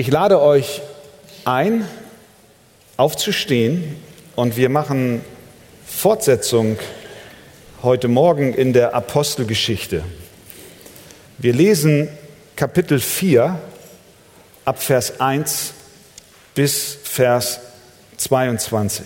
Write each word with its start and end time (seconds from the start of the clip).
Ich 0.00 0.06
lade 0.06 0.40
euch 0.40 0.80
ein, 1.44 1.84
aufzustehen 2.96 3.96
und 4.36 4.56
wir 4.56 4.68
machen 4.68 5.22
Fortsetzung 5.84 6.78
heute 7.82 8.06
Morgen 8.06 8.54
in 8.54 8.72
der 8.72 8.94
Apostelgeschichte. 8.94 10.04
Wir 11.38 11.52
lesen 11.52 12.08
Kapitel 12.54 13.00
4 13.00 13.58
ab 14.64 14.80
Vers 14.80 15.18
1 15.18 15.72
bis 16.54 16.96
Vers 17.02 17.58
22. 18.18 19.04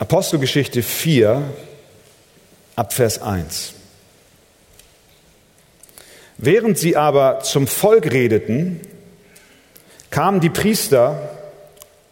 Apostelgeschichte 0.00 0.82
4 0.82 1.44
ab 2.74 2.92
Vers 2.92 3.22
1. 3.22 3.74
Während 6.42 6.78
sie 6.78 6.96
aber 6.96 7.40
zum 7.40 7.66
Volk 7.66 8.10
redeten, 8.10 8.80
kamen 10.08 10.40
die 10.40 10.48
Priester 10.48 11.28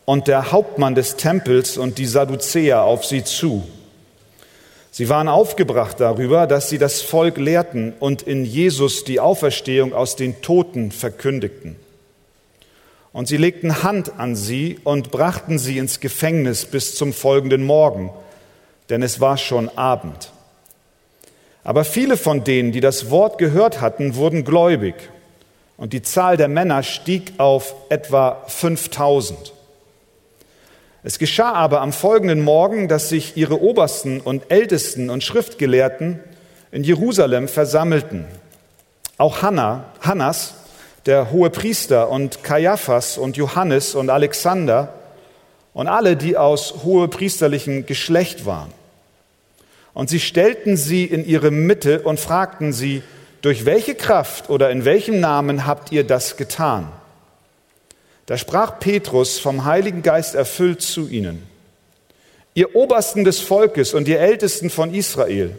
und 0.05 0.29
der 0.29 0.52
Hauptmann 0.52 0.95
des 0.95 1.16
Tempels 1.16 1.79
und 1.79 1.97
die 1.97 2.05
Sadduzäer 2.05 2.83
auf 2.83 3.07
sie 3.07 3.25
zu. 3.25 3.66
Sie 4.91 5.09
waren 5.09 5.29
aufgebracht 5.29 5.99
darüber, 5.99 6.47
dass 6.47 6.69
sie 6.69 6.77
das 6.77 7.01
Volk 7.01 7.38
lehrten 7.38 7.95
und 8.01 8.21
in 8.21 8.45
Jesus 8.45 9.05
die 9.05 9.19
Auferstehung 9.19 9.95
aus 9.95 10.15
den 10.15 10.43
Toten 10.43 10.93
verkündigten. 10.93 11.77
Und 13.15 13.29
sie 13.29 13.38
legten 13.38 13.83
Hand 13.83 14.19
an 14.19 14.37
sie 14.37 14.79
und 14.85 15.10
brachten 15.10 15.59
sie 15.59 15.79
ins 15.79 16.01
Gefängnis 16.01 16.66
bis 16.66 16.97
zum 16.97 17.15
folgenden 17.15 17.65
Morgen, 17.65 18.10
denn 18.91 19.02
es 19.02 19.23
war 19.23 19.38
schon 19.38 19.71
Abend. 19.71 20.33
Aber 21.69 21.85
viele 21.85 22.17
von 22.17 22.45
denen, 22.45 22.73
die 22.73 22.81
das 22.81 23.11
Wort 23.11 23.37
gehört 23.37 23.83
hatten, 23.83 24.15
wurden 24.15 24.43
gläubig. 24.43 24.95
Und 25.77 25.93
die 25.93 26.01
Zahl 26.01 26.39
der 26.39 26.49
Männer 26.49 26.83
stieg 26.83 27.35
auf 27.37 27.75
etwa 27.91 28.43
5000. 28.47 29.52
Es 31.02 31.19
geschah 31.19 31.52
aber 31.52 31.83
am 31.83 31.93
folgenden 31.93 32.41
Morgen, 32.41 32.88
dass 32.88 33.10
sich 33.10 33.37
ihre 33.37 33.60
Obersten 33.60 34.23
und 34.23 34.51
Ältesten 34.51 35.10
und 35.10 35.23
Schriftgelehrten 35.23 36.21
in 36.73 36.85
Jerusalem 36.85 37.49
versammelten. 37.49 38.25
Auch 39.19 39.43
Hanna, 39.43 39.93
Hannas, 40.01 40.55
der 41.05 41.32
hohe 41.32 41.51
Priester 41.51 42.09
und 42.09 42.43
Kaiaphas 42.43 43.19
und 43.19 43.37
Johannes 43.37 43.95
und 43.95 44.09
Alexander 44.09 44.95
und 45.75 45.87
alle, 45.87 46.16
die 46.16 46.38
aus 46.38 46.77
hohepriesterlichem 46.82 47.85
Geschlecht 47.85 48.47
waren. 48.47 48.77
Und 49.99 50.09
sie 50.09 50.21
stellten 50.21 50.77
sie 50.77 51.07
in 51.07 51.27
ihre 51.27 51.51
Mitte 51.51 52.02
und 52.02 52.21
fragten 52.21 52.73
sie, 52.73 53.02
durch 53.43 53.65
welche 53.65 53.96
Kraft 53.96 54.49
oder 54.49 54.71
in 54.71 54.85
welchem 54.85 55.18
Namen 55.18 55.66
habt 55.66 55.91
ihr 55.91 56.04
das 56.04 56.37
getan? 56.37 56.87
Da 58.26 58.38
sprach 58.38 58.79
Petrus 58.79 59.41
vom 59.41 59.65
Heiligen 59.65 60.04
Geist 60.04 60.37
erfüllt 60.37 60.82
zu 60.82 61.09
ihnen, 61.09 61.43
ihr 62.54 62.76
Obersten 62.76 63.24
des 63.24 63.41
Volkes 63.41 63.93
und 63.93 64.06
ihr 64.06 64.21
Ältesten 64.21 64.71
von 64.71 64.94
Israel, 64.94 65.59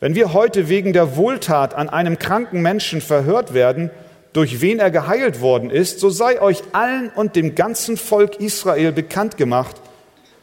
wenn 0.00 0.14
wir 0.14 0.32
heute 0.32 0.70
wegen 0.70 0.94
der 0.94 1.16
Wohltat 1.16 1.74
an 1.74 1.90
einem 1.90 2.18
kranken 2.18 2.62
Menschen 2.62 3.02
verhört 3.02 3.52
werden, 3.52 3.90
durch 4.32 4.62
wen 4.62 4.78
er 4.78 4.90
geheilt 4.90 5.42
worden 5.42 5.68
ist, 5.68 6.00
so 6.00 6.08
sei 6.08 6.40
euch 6.40 6.62
allen 6.72 7.10
und 7.10 7.36
dem 7.36 7.54
ganzen 7.54 7.98
Volk 7.98 8.40
Israel 8.40 8.92
bekannt 8.92 9.36
gemacht, 9.36 9.76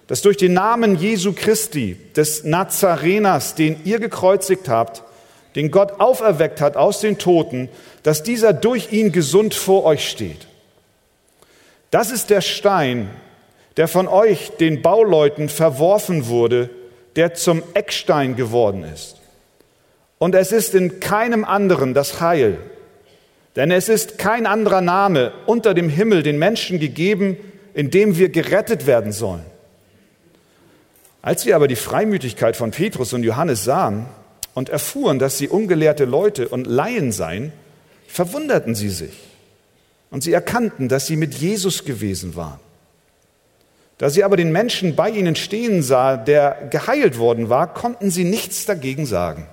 dass 0.09 0.23
durch 0.23 0.37
den 0.37 0.53
Namen 0.53 0.95
Jesu 0.95 1.33
Christi, 1.33 1.95
des 2.15 2.43
Nazareners, 2.43 3.53
den 3.53 3.79
ihr 3.85 3.99
gekreuzigt 3.99 4.67
habt, 4.67 5.03
den 5.55 5.69
Gott 5.69 5.99
auferweckt 5.99 6.61
hat 6.61 6.75
aus 6.75 6.99
den 6.99 7.19
Toten, 7.19 7.69
dass 8.01 8.23
dieser 8.23 8.51
durch 8.51 8.91
ihn 8.91 9.11
gesund 9.11 9.53
vor 9.53 9.85
euch 9.85 10.09
steht. 10.09 10.47
Das 11.91 12.09
ist 12.09 12.31
der 12.31 12.41
Stein, 12.41 13.11
der 13.77 13.87
von 13.87 14.07
euch, 14.07 14.49
den 14.59 14.81
Bauleuten, 14.81 15.47
verworfen 15.47 16.25
wurde, 16.25 16.71
der 17.15 17.35
zum 17.35 17.61
Eckstein 17.75 18.35
geworden 18.35 18.83
ist. 18.83 19.17
Und 20.17 20.33
es 20.33 20.51
ist 20.51 20.73
in 20.73 20.99
keinem 20.99 21.45
anderen 21.45 21.93
das 21.93 22.19
Heil, 22.19 22.57
denn 23.55 23.69
es 23.69 23.89
ist 23.89 24.17
kein 24.17 24.47
anderer 24.47 24.81
Name 24.81 25.33
unter 25.45 25.75
dem 25.75 25.87
Himmel 25.87 26.23
den 26.23 26.39
Menschen 26.39 26.79
gegeben, 26.79 27.37
in 27.75 27.91
dem 27.91 28.17
wir 28.17 28.29
gerettet 28.29 28.87
werden 28.87 29.11
sollen. 29.11 29.45
Als 31.21 31.41
sie 31.41 31.53
aber 31.53 31.67
die 31.67 31.75
Freimütigkeit 31.75 32.55
von 32.55 32.71
Petrus 32.71 33.13
und 33.13 33.23
Johannes 33.23 33.63
sahen 33.63 34.05
und 34.53 34.69
erfuhren, 34.69 35.19
dass 35.19 35.37
sie 35.37 35.49
ungelehrte 35.49 36.05
Leute 36.05 36.47
und 36.47 36.65
Laien 36.65 37.11
seien, 37.11 37.51
verwunderten 38.07 38.75
sie 38.75 38.89
sich. 38.89 39.13
Und 40.11 40.23
sie 40.23 40.33
erkannten, 40.33 40.89
dass 40.89 41.07
sie 41.07 41.17
mit 41.17 41.35
Jesus 41.35 41.85
gewesen 41.85 42.35
waren. 42.35 42.59
Da 43.99 44.09
sie 44.09 44.23
aber 44.23 44.37
den 44.37 44.51
Menschen 44.51 44.95
bei 44.95 45.09
ihnen 45.09 45.35
stehen 45.35 45.83
sah, 45.83 46.15
der 46.15 46.69
geheilt 46.71 47.19
worden 47.19 47.49
war, 47.49 47.73
konnten 47.73 48.09
sie 48.09 48.23
nichts 48.23 48.65
dagegen 48.65 49.05
sagen. 49.05 49.45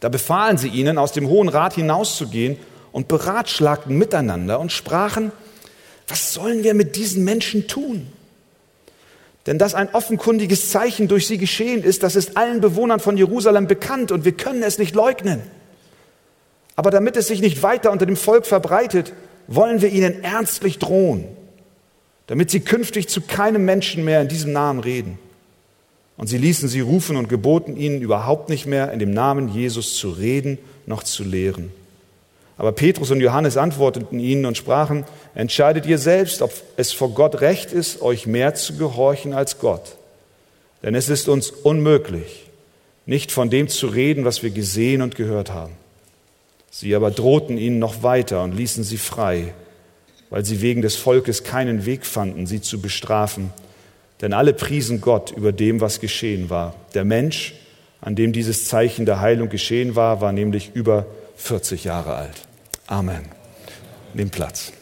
Da 0.00 0.10
befahlen 0.10 0.58
sie 0.58 0.68
ihnen, 0.68 0.98
aus 0.98 1.12
dem 1.12 1.28
Hohen 1.28 1.48
Rat 1.48 1.74
hinauszugehen 1.74 2.58
und 2.92 3.08
beratschlagten 3.08 3.96
miteinander 3.96 4.60
und 4.60 4.72
sprachen, 4.72 5.32
was 6.06 6.34
sollen 6.34 6.64
wir 6.64 6.74
mit 6.74 6.96
diesen 6.96 7.24
Menschen 7.24 7.66
tun? 7.66 8.12
Denn 9.46 9.58
dass 9.58 9.74
ein 9.74 9.92
offenkundiges 9.92 10.70
Zeichen 10.70 11.08
durch 11.08 11.26
sie 11.26 11.38
geschehen 11.38 11.82
ist, 11.82 12.02
das 12.02 12.14
ist 12.14 12.36
allen 12.36 12.60
Bewohnern 12.60 13.00
von 13.00 13.16
Jerusalem 13.16 13.66
bekannt 13.66 14.12
und 14.12 14.24
wir 14.24 14.32
können 14.32 14.62
es 14.62 14.78
nicht 14.78 14.94
leugnen. 14.94 15.42
Aber 16.76 16.90
damit 16.90 17.16
es 17.16 17.26
sich 17.26 17.40
nicht 17.40 17.62
weiter 17.62 17.90
unter 17.90 18.06
dem 18.06 18.16
Volk 18.16 18.46
verbreitet, 18.46 19.12
wollen 19.48 19.82
wir 19.82 19.90
ihnen 19.90 20.22
ernstlich 20.22 20.78
drohen, 20.78 21.24
damit 22.28 22.50
sie 22.50 22.60
künftig 22.60 23.08
zu 23.08 23.20
keinem 23.20 23.64
Menschen 23.64 24.04
mehr 24.04 24.22
in 24.22 24.28
diesem 24.28 24.52
Namen 24.52 24.80
reden. 24.80 25.18
Und 26.16 26.28
sie 26.28 26.38
ließen 26.38 26.68
sie 26.68 26.80
rufen 26.80 27.16
und 27.16 27.28
geboten 27.28 27.76
ihnen 27.76 28.00
überhaupt 28.00 28.48
nicht 28.48 28.66
mehr 28.66 28.92
in 28.92 29.00
dem 29.00 29.12
Namen 29.12 29.48
Jesus 29.48 29.96
zu 29.96 30.10
reden 30.10 30.58
noch 30.86 31.02
zu 31.02 31.24
lehren. 31.24 31.72
Aber 32.58 32.72
Petrus 32.72 33.10
und 33.10 33.20
Johannes 33.20 33.56
antworteten 33.56 34.20
ihnen 34.20 34.44
und 34.44 34.56
sprachen, 34.56 35.04
entscheidet 35.34 35.86
ihr 35.86 35.98
selbst, 35.98 36.42
ob 36.42 36.52
es 36.76 36.92
vor 36.92 37.10
Gott 37.10 37.40
recht 37.40 37.72
ist, 37.72 38.02
euch 38.02 38.26
mehr 38.26 38.54
zu 38.54 38.76
gehorchen 38.76 39.32
als 39.32 39.58
Gott. 39.58 39.96
Denn 40.82 40.94
es 40.94 41.08
ist 41.08 41.28
uns 41.28 41.50
unmöglich, 41.50 42.44
nicht 43.06 43.32
von 43.32 43.50
dem 43.50 43.68
zu 43.68 43.86
reden, 43.86 44.24
was 44.24 44.42
wir 44.42 44.50
gesehen 44.50 45.02
und 45.02 45.16
gehört 45.16 45.52
haben. 45.52 45.72
Sie 46.70 46.94
aber 46.94 47.10
drohten 47.10 47.58
ihnen 47.58 47.78
noch 47.78 48.02
weiter 48.02 48.42
und 48.42 48.56
ließen 48.56 48.82
sie 48.84 48.96
frei, 48.96 49.54
weil 50.30 50.44
sie 50.44 50.62
wegen 50.62 50.82
des 50.82 50.96
Volkes 50.96 51.44
keinen 51.44 51.84
Weg 51.84 52.06
fanden, 52.06 52.46
sie 52.46 52.60
zu 52.60 52.80
bestrafen. 52.80 53.52
Denn 54.20 54.32
alle 54.32 54.54
priesen 54.54 55.00
Gott 55.00 55.32
über 55.32 55.52
dem, 55.52 55.80
was 55.80 56.00
geschehen 56.00 56.48
war. 56.48 56.74
Der 56.94 57.04
Mensch, 57.04 57.54
an 58.00 58.14
dem 58.14 58.32
dieses 58.32 58.68
Zeichen 58.68 59.04
der 59.04 59.20
Heilung 59.20 59.48
geschehen 59.48 59.96
war, 59.96 60.20
war 60.20 60.32
nämlich 60.32 60.70
über 60.74 61.06
40 61.36 61.84
Jahre 61.84 62.14
alt. 62.14 62.42
Amen. 62.86 63.24
Nimm 64.14 64.30
Platz. 64.30 64.72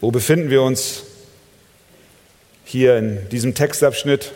Wo 0.00 0.10
befinden 0.10 0.50
wir 0.50 0.62
uns 0.62 1.04
hier 2.64 2.96
in 2.96 3.28
diesem 3.28 3.54
Textabschnitt? 3.54 4.32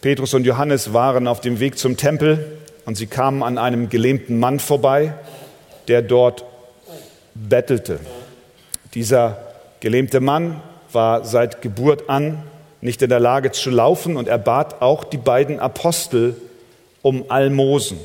Petrus 0.00 0.34
und 0.34 0.44
Johannes 0.44 0.92
waren 0.92 1.26
auf 1.26 1.40
dem 1.40 1.60
Weg 1.60 1.78
zum 1.78 1.96
Tempel 1.96 2.58
und 2.84 2.96
sie 2.96 3.06
kamen 3.06 3.42
an 3.42 3.56
einem 3.56 3.88
gelähmten 3.88 4.38
Mann 4.38 4.60
vorbei, 4.60 5.14
der 5.88 6.02
dort 6.02 6.44
bettelte. 7.34 8.00
Dieser 8.94 9.38
gelähmte 9.80 10.20
Mann 10.20 10.62
war 10.92 11.24
seit 11.24 11.62
Geburt 11.62 12.08
an 12.10 12.42
nicht 12.80 13.00
in 13.00 13.08
der 13.08 13.20
Lage 13.20 13.50
zu 13.50 13.70
laufen 13.70 14.16
und 14.18 14.28
er 14.28 14.36
bat 14.36 14.82
auch 14.82 15.04
die 15.04 15.16
beiden 15.16 15.58
Apostel 15.58 16.36
um 17.04 17.30
Almosen. 17.30 17.98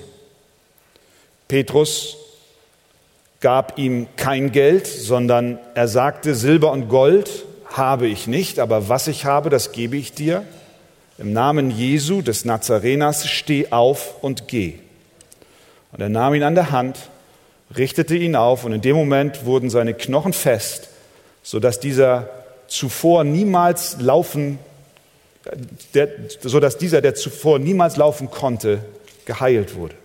Petrus 1.48 2.18
gab 3.40 3.80
ihm 3.80 4.08
kein 4.18 4.52
Geld, 4.52 4.88
sondern 4.88 5.58
er 5.74 5.88
sagte, 5.88 6.36
Silber 6.36 6.72
und 6.74 6.90
Gold 6.90 7.46
habe 7.74 8.08
ich 8.08 8.28
nicht, 8.28 8.60
aber 8.60 8.90
was 8.90 9.08
ich 9.08 9.24
habe, 9.24 9.50
das 9.50 9.72
gebe 9.72 9.96
ich 9.96 10.14
dir. 10.14 10.44
Im 11.18 11.32
Namen 11.32 11.72
Jesu 11.72 12.22
des 12.22 12.44
Nazareners 12.44 13.28
steh 13.28 13.72
auf 13.72 14.22
und 14.22 14.50
geh. 14.50 14.76
Und 15.94 16.02
er 16.02 16.10
nahm 16.10 16.36
ihn 16.36 16.44
an 16.44 16.56
der 16.56 16.72
Hand, 16.72 16.98
richtete 17.78 18.18
ihn 18.18 18.36
auf 18.36 18.66
und 18.66 18.74
in 18.74 18.82
dem 18.82 18.98
Moment 18.98 19.46
wurden 19.46 19.70
seine 19.70 19.94
Knochen 19.94 20.34
fest, 20.34 20.90
sodass 21.42 21.80
dieser 21.80 22.30
zuvor 22.68 23.24
niemals 23.24 23.96
laufen 24.02 24.60
der, 25.94 26.10
sodass 26.42 26.78
dieser, 26.78 27.02
der 27.02 27.16
zuvor 27.16 27.60
niemals 27.60 27.98
laufen 27.98 28.30
konnte, 28.30 28.84
geheilt 29.26 29.76
wurde. 29.76 29.96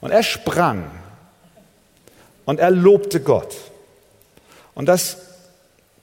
Und 0.00 0.10
er 0.10 0.22
sprang 0.22 0.90
und 2.44 2.60
er 2.60 2.70
lobte 2.70 3.20
Gott. 3.20 3.56
Und 4.74 4.86
das 4.86 5.18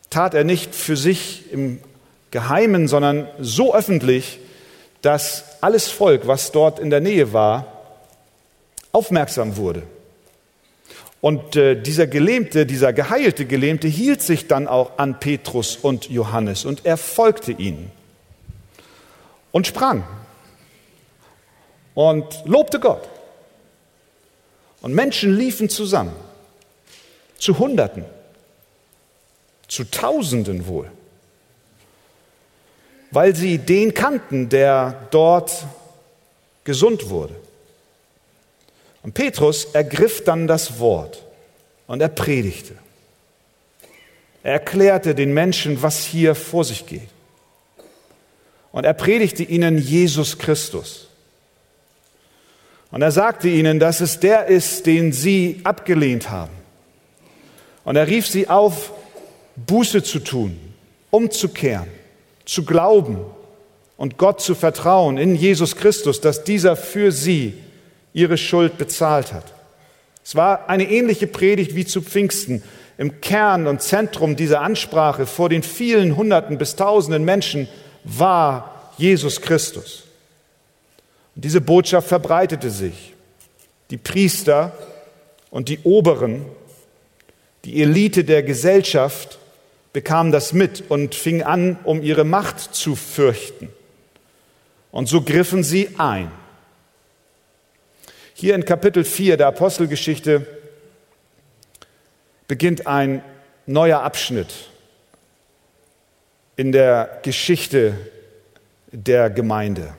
tat 0.10 0.34
er 0.34 0.44
nicht 0.44 0.76
für 0.76 0.98
sich 0.98 1.52
im 1.52 1.80
Geheimen, 2.32 2.88
sondern 2.88 3.28
so 3.40 3.74
öffentlich, 3.74 4.40
dass 5.02 5.46
alles 5.62 5.90
Volk, 5.90 6.28
was 6.28 6.52
dort 6.52 6.80
in 6.80 6.90
der 6.90 7.00
Nähe 7.00 7.32
war, 7.32 7.84
aufmerksam 8.92 9.58
wurde. 9.58 9.84
Und 11.22 11.56
äh, 11.56 11.76
dieser 11.82 12.08
Gelähmte, 12.08 12.66
dieser 12.66 12.94
geheilte 12.94 13.46
Gelähmte 13.46 13.88
hielt 13.88 14.22
sich 14.22 14.48
dann 14.48 14.68
auch 14.68 14.98
an 14.98 15.20
Petrus 15.20 15.76
und 15.76 16.10
Johannes 16.10 16.66
und 16.66 16.86
er 16.86 16.98
folgte 16.98 17.52
ihnen 17.52 17.92
und 19.52 19.66
sprang 19.66 20.04
und 21.96 22.44
lobte 22.46 22.80
Gott. 22.80 23.08
Und 24.82 24.94
Menschen 24.94 25.36
liefen 25.36 25.68
zusammen, 25.68 26.14
zu 27.40 27.58
Hunderten, 27.58 28.06
zu 29.68 29.86
Tausenden 29.86 30.68
wohl, 30.68 30.92
weil 33.10 33.36
sie 33.36 33.58
den 33.58 33.96
kannten, 33.96 34.50
der 34.50 35.08
dort 35.10 35.66
gesund 36.66 37.10
wurde. 37.10 37.36
Und 39.06 39.14
Petrus 39.14 39.66
ergriff 39.66 40.24
dann 40.24 40.48
das 40.48 40.80
Wort 40.80 41.24
und 41.86 42.02
er 42.02 42.08
predigte. 42.08 42.74
Er 44.42 44.54
erklärte 44.54 45.14
den 45.14 45.32
Menschen, 45.32 45.84
was 45.84 46.04
hier 46.04 46.34
vor 46.34 46.64
sich 46.64 46.88
geht. 46.88 47.08
Und 48.72 48.84
er 48.84 48.96
predigte 48.96 49.44
ihnen 49.44 49.78
Jesus 49.78 50.40
Christus. 50.40 51.08
Und 52.90 53.04
er 53.04 53.12
sagte 53.12 53.48
ihnen, 53.48 53.80
dass 53.80 54.02
es 54.02 54.20
der 54.20 54.48
ist, 54.48 54.88
den 54.88 55.14
sie 55.14 55.62
abgelehnt 55.64 56.32
haben. 56.32 56.56
Und 57.84 57.98
er 57.98 58.08
rief 58.08 58.26
sie 58.26 58.50
auf, 58.50 58.92
Buße 59.56 60.02
zu 60.02 60.18
tun, 60.18 60.60
umzukehren, 61.12 61.90
zu 62.44 62.66
glauben 62.66 63.20
und 63.98 64.18
Gott 64.18 64.42
zu 64.42 64.56
vertrauen 64.56 65.20
in 65.20 65.36
Jesus 65.36 65.76
Christus, 65.76 66.22
dass 66.22 66.44
dieser 66.44 66.76
für 66.76 67.12
sie 67.12 67.54
ihre 68.16 68.38
Schuld 68.38 68.78
bezahlt 68.78 69.34
hat. 69.34 69.54
Es 70.24 70.36
war 70.36 70.70
eine 70.70 70.90
ähnliche 70.90 71.28
Predigt 71.28 71.76
wie 71.76 71.86
zu 71.86 72.02
Pfingsten. 72.02 72.64
Im 72.98 73.20
Kern 73.20 73.68
und 73.68 73.82
Zentrum 73.82 74.38
dieser 74.38 74.62
Ansprache 74.62 75.28
vor 75.28 75.50
den 75.50 75.62
vielen 75.62 76.16
Hunderten 76.16 76.58
bis 76.58 76.78
Tausenden 76.78 77.26
Menschen 77.26 77.68
war 78.06 78.94
Jesus 78.98 79.42
Christus. 79.42 80.06
Und 81.36 81.44
diese 81.44 81.60
Botschaft 81.60 82.08
verbreitete 82.08 82.70
sich. 82.70 83.14
Die 83.92 83.98
Priester 83.98 84.72
und 85.52 85.68
die 85.68 85.80
Oberen, 85.84 86.46
die 87.66 87.82
Elite 87.82 88.24
der 88.24 88.44
Gesellschaft 88.44 89.40
bekamen 89.92 90.32
das 90.32 90.54
mit 90.54 90.86
und 90.90 91.16
fingen 91.16 91.44
an, 91.44 91.78
um 91.84 92.02
ihre 92.02 92.24
Macht 92.24 92.62
zu 92.62 92.96
fürchten. 92.96 93.70
Und 94.92 95.10
so 95.10 95.22
griffen 95.22 95.64
sie 95.64 95.90
ein. 95.98 96.32
Hier 98.38 98.54
in 98.54 98.66
Kapitel 98.66 99.06
4 99.06 99.38
der 99.38 99.48
Apostelgeschichte 99.48 100.46
beginnt 102.50 102.86
ein 102.86 103.24
neuer 103.66 104.02
Abschnitt 104.02 104.54
in 106.58 106.74
der 106.74 107.22
Geschichte 107.24 107.98
der 108.92 109.30
Gemeinde. 109.30 109.96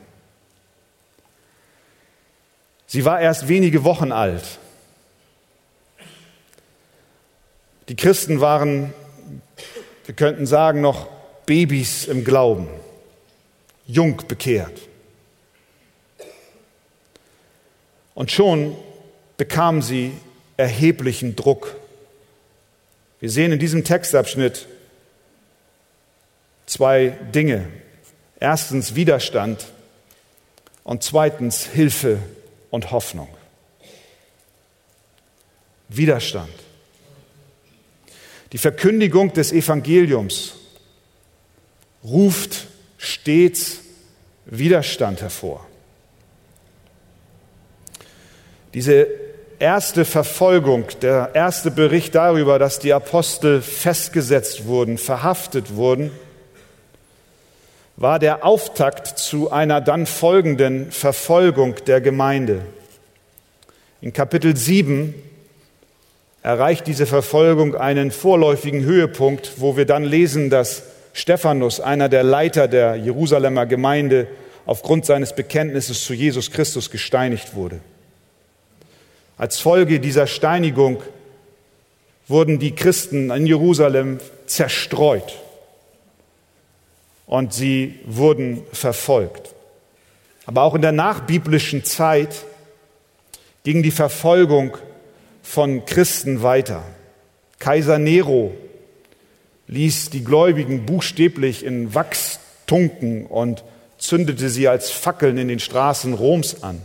Sie 2.86 3.06
war 3.06 3.22
erst 3.22 3.48
wenige 3.48 3.84
Wochen 3.84 4.12
alt. 4.12 4.58
Die 7.88 7.96
Christen 7.96 8.42
waren, 8.42 8.92
wir 10.04 10.14
könnten 10.14 10.44
sagen, 10.44 10.82
noch 10.82 11.08
Babys 11.46 12.04
im 12.04 12.22
Glauben, 12.22 12.68
jung 13.86 14.22
bekehrt. 14.28 14.78
Und 18.16 18.32
schon 18.32 18.74
bekamen 19.36 19.82
sie 19.82 20.10
erheblichen 20.56 21.36
Druck. 21.36 21.76
Wir 23.20 23.30
sehen 23.30 23.52
in 23.52 23.58
diesem 23.58 23.84
Textabschnitt 23.84 24.66
zwei 26.64 27.10
Dinge. 27.34 27.68
Erstens 28.40 28.94
Widerstand 28.94 29.66
und 30.82 31.02
zweitens 31.02 31.66
Hilfe 31.66 32.18
und 32.70 32.90
Hoffnung. 32.90 33.28
Widerstand. 35.90 36.48
Die 38.52 38.58
Verkündigung 38.58 39.34
des 39.34 39.52
Evangeliums 39.52 40.54
ruft 42.02 42.66
stets 42.96 43.80
Widerstand 44.46 45.20
hervor. 45.20 45.66
Diese 48.76 49.06
erste 49.58 50.04
Verfolgung, 50.04 50.84
der 51.00 51.30
erste 51.32 51.70
Bericht 51.70 52.14
darüber, 52.14 52.58
dass 52.58 52.78
die 52.78 52.92
Apostel 52.92 53.62
festgesetzt 53.62 54.66
wurden, 54.66 54.98
verhaftet 54.98 55.76
wurden, 55.76 56.10
war 57.96 58.18
der 58.18 58.44
Auftakt 58.44 59.18
zu 59.18 59.50
einer 59.50 59.80
dann 59.80 60.04
folgenden 60.04 60.92
Verfolgung 60.92 61.76
der 61.86 62.02
Gemeinde. 62.02 62.66
In 64.02 64.12
Kapitel 64.12 64.54
7 64.54 65.14
erreicht 66.42 66.86
diese 66.86 67.06
Verfolgung 67.06 67.74
einen 67.76 68.10
vorläufigen 68.10 68.84
Höhepunkt, 68.84 69.52
wo 69.56 69.78
wir 69.78 69.86
dann 69.86 70.04
lesen, 70.04 70.50
dass 70.50 70.82
Stephanus, 71.14 71.80
einer 71.80 72.10
der 72.10 72.24
Leiter 72.24 72.68
der 72.68 72.96
Jerusalemer 72.96 73.64
Gemeinde, 73.64 74.26
aufgrund 74.66 75.06
seines 75.06 75.34
Bekenntnisses 75.34 76.04
zu 76.04 76.12
Jesus 76.12 76.50
Christus 76.50 76.90
gesteinigt 76.90 77.54
wurde. 77.54 77.80
Als 79.36 79.58
Folge 79.58 80.00
dieser 80.00 80.26
Steinigung 80.26 81.02
wurden 82.26 82.58
die 82.58 82.74
Christen 82.74 83.30
in 83.30 83.46
Jerusalem 83.46 84.18
zerstreut 84.46 85.40
und 87.26 87.52
sie 87.52 87.98
wurden 88.06 88.62
verfolgt. 88.72 89.54
Aber 90.46 90.62
auch 90.62 90.74
in 90.74 90.82
der 90.82 90.92
nachbiblischen 90.92 91.84
Zeit 91.84 92.44
ging 93.64 93.82
die 93.82 93.90
Verfolgung 93.90 94.78
von 95.42 95.84
Christen 95.84 96.42
weiter. 96.42 96.82
Kaiser 97.58 97.98
Nero 97.98 98.54
ließ 99.66 100.10
die 100.10 100.24
Gläubigen 100.24 100.86
buchstäblich 100.86 101.64
in 101.64 101.94
Wachs 101.94 102.38
tunken 102.66 103.26
und 103.26 103.64
zündete 103.98 104.48
sie 104.48 104.68
als 104.68 104.90
Fackeln 104.90 105.36
in 105.36 105.48
den 105.48 105.58
Straßen 105.58 106.14
Roms 106.14 106.62
an. 106.62 106.80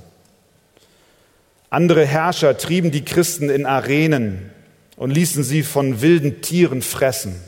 Andere 1.72 2.06
Herrscher 2.06 2.58
trieben 2.58 2.92
die 2.92 3.06
Christen 3.06 3.50
in 3.50 3.66
Arenen 3.66 4.51
und 4.98 5.10
ließen 5.10 5.42
sie 5.42 5.63
von 5.63 6.01
wilden 6.01 6.42
Tieren 6.42 6.82
fressen. 6.82 7.42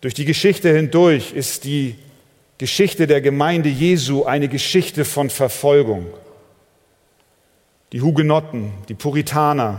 Durch 0.00 0.12
die 0.12 0.24
Geschichte 0.24 0.74
hindurch 0.74 1.32
ist 1.32 1.62
die 1.62 1.94
Geschichte 2.58 3.06
der 3.06 3.20
Gemeinde 3.20 3.68
Jesu 3.68 4.24
eine 4.24 4.48
Geschichte 4.48 5.04
von 5.04 5.30
Verfolgung. 5.30 6.06
Die 7.92 8.02
Hugenotten, 8.02 8.72
die 8.88 8.94
Puritaner, 8.94 9.78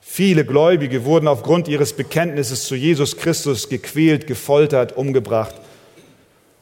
viele 0.00 0.44
Gläubige 0.44 1.04
wurden 1.04 1.26
aufgrund 1.26 1.66
ihres 1.66 1.92
Bekenntnisses 1.92 2.66
zu 2.66 2.76
Jesus 2.76 3.16
Christus 3.16 3.68
gequält, 3.68 4.28
gefoltert, 4.28 4.96
umgebracht. 4.96 5.56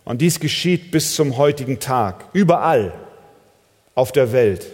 Und 0.07 0.23
dies 0.23 0.41
geschieht 0.41 0.91
bis 0.91 1.15
zum 1.15 1.37
heutigen 1.37 1.81
Tag, 1.81 2.25
überall 2.33 2.95
auf 4.01 4.13
der 4.13 4.33
Welt. 4.33 4.67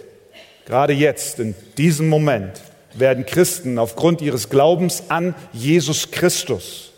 Gerade 0.65 0.93
jetzt, 0.93 1.39
in 1.39 1.53
diesem 1.77 2.07
Moment, 2.07 2.61
werden 2.93 3.25
Christen 3.25 3.77
aufgrund 3.77 4.21
ihres 4.21 4.49
Glaubens 4.49 5.03
an 5.09 5.35
Jesus 5.51 6.11
Christus 6.11 6.93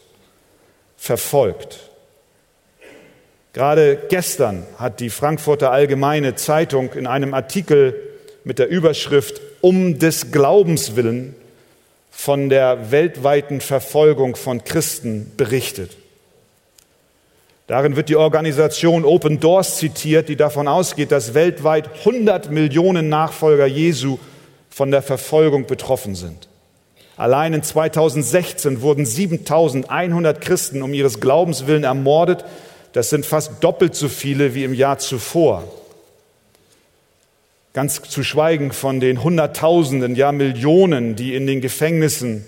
verfolgt. 0.96 1.80
Gerade 3.54 3.98
gestern 4.10 4.66
hat 4.78 5.00
die 5.00 5.10
Frankfurter 5.10 5.72
Allgemeine 5.72 6.36
Zeitung 6.36 6.94
in 6.94 7.08
einem 7.08 7.34
Artikel 7.34 7.96
mit 8.44 8.60
der 8.60 8.70
Überschrift 8.70 9.42
Um 9.62 9.98
des 9.98 10.32
Glaubens 10.32 10.96
willen 10.96 11.36
von 12.12 12.50
der 12.50 12.92
weltweiten 12.92 13.60
Verfolgung 13.60 14.36
von 14.36 14.64
Christen 14.64 15.32
berichtet. 15.36 15.98
Darin 17.70 17.96
wird 17.96 18.10
die 18.10 18.16
Organisation 18.16 19.06
Open 19.06 19.40
Doors 19.40 19.78
zitiert, 19.78 20.28
die 20.28 20.36
davon 20.36 20.68
ausgeht, 20.68 21.12
dass 21.12 21.36
weltweit 21.36 21.88
100 22.00 22.50
Millionen 22.50 23.10
Nachfolger 23.10 23.68
Jesu 23.68 24.18
von 24.72 24.90
der 24.90 25.04
Verfolgung 25.04 25.68
betroffen 25.68 26.16
sind. 26.16 26.48
Allein 27.16 27.54
in 27.54 27.62
2016 27.62 28.82
wurden 28.82 29.06
7100 29.06 30.42
Christen 30.42 30.82
um 30.82 30.96
ihres 30.96 31.20
Glaubens 31.20 31.68
willen 31.68 31.84
ermordet. 31.84 32.44
Das 32.94 33.12
sind 33.12 33.24
fast 33.24 33.64
doppelt 33.64 33.94
so 33.94 34.10
viele 34.10 34.56
wie 34.56 34.64
im 34.64 34.74
Jahr 34.74 34.98
zuvor. 34.98 35.64
Ganz 37.74 38.02
zu 38.02 38.24
schweigen 38.24 38.72
von 38.72 39.00
den 39.00 39.24
Hunderttausenden, 39.24 40.16
ja 40.16 40.32
Millionen, 40.32 41.16
die 41.16 41.36
in 41.36 41.46
den 41.46 41.62
Gefängnissen 41.62 42.48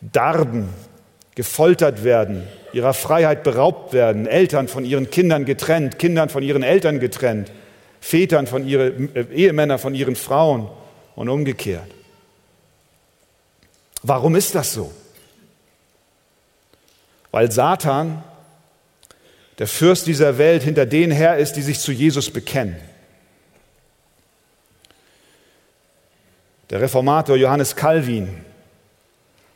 darben, 0.00 0.68
gefoltert 1.40 2.04
werden, 2.04 2.46
ihrer 2.74 2.92
Freiheit 2.92 3.44
beraubt 3.44 3.94
werden, 3.94 4.26
Eltern 4.26 4.68
von 4.68 4.84
ihren 4.84 5.08
Kindern 5.08 5.46
getrennt, 5.46 5.98
Kindern 5.98 6.28
von 6.28 6.42
ihren 6.42 6.62
Eltern 6.62 7.00
getrennt, 7.00 7.50
Vätern 7.98 8.46
von 8.46 8.68
ihren 8.68 9.16
äh, 9.16 9.22
Ehemänner 9.32 9.78
von 9.78 9.94
ihren 9.94 10.16
Frauen 10.16 10.68
und 11.16 11.30
umgekehrt. 11.30 11.90
Warum 14.02 14.36
ist 14.36 14.54
das 14.54 14.74
so? 14.74 14.92
Weil 17.30 17.50
Satan, 17.50 18.22
der 19.58 19.66
Fürst 19.66 20.06
dieser 20.08 20.36
Welt, 20.36 20.62
hinter 20.62 20.84
denen 20.84 21.10
her 21.10 21.38
ist, 21.38 21.54
die 21.54 21.62
sich 21.62 21.80
zu 21.80 21.90
Jesus 21.90 22.30
bekennen. 22.30 22.76
Der 26.68 26.82
Reformator 26.82 27.34
Johannes 27.34 27.76
Calvin 27.76 28.28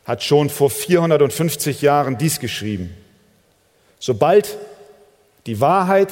hat 0.05 0.23
schon 0.23 0.51
vor 0.51 0.71
450 0.71 1.83
Jahren 1.83 2.19
dies 2.19 2.41
geschrieben. 2.41 2.95
Sobald 3.99 4.59
die 5.47 5.61
Wahrheit 5.61 6.11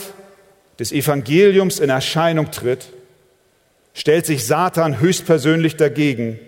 des 0.78 0.92
Evangeliums 0.92 1.78
in 1.78 1.90
Erscheinung 1.90 2.50
tritt, 2.50 2.88
stellt 3.94 4.26
sich 4.26 4.46
Satan 4.46 5.00
höchstpersönlich 5.00 5.76
dagegen, 5.76 6.38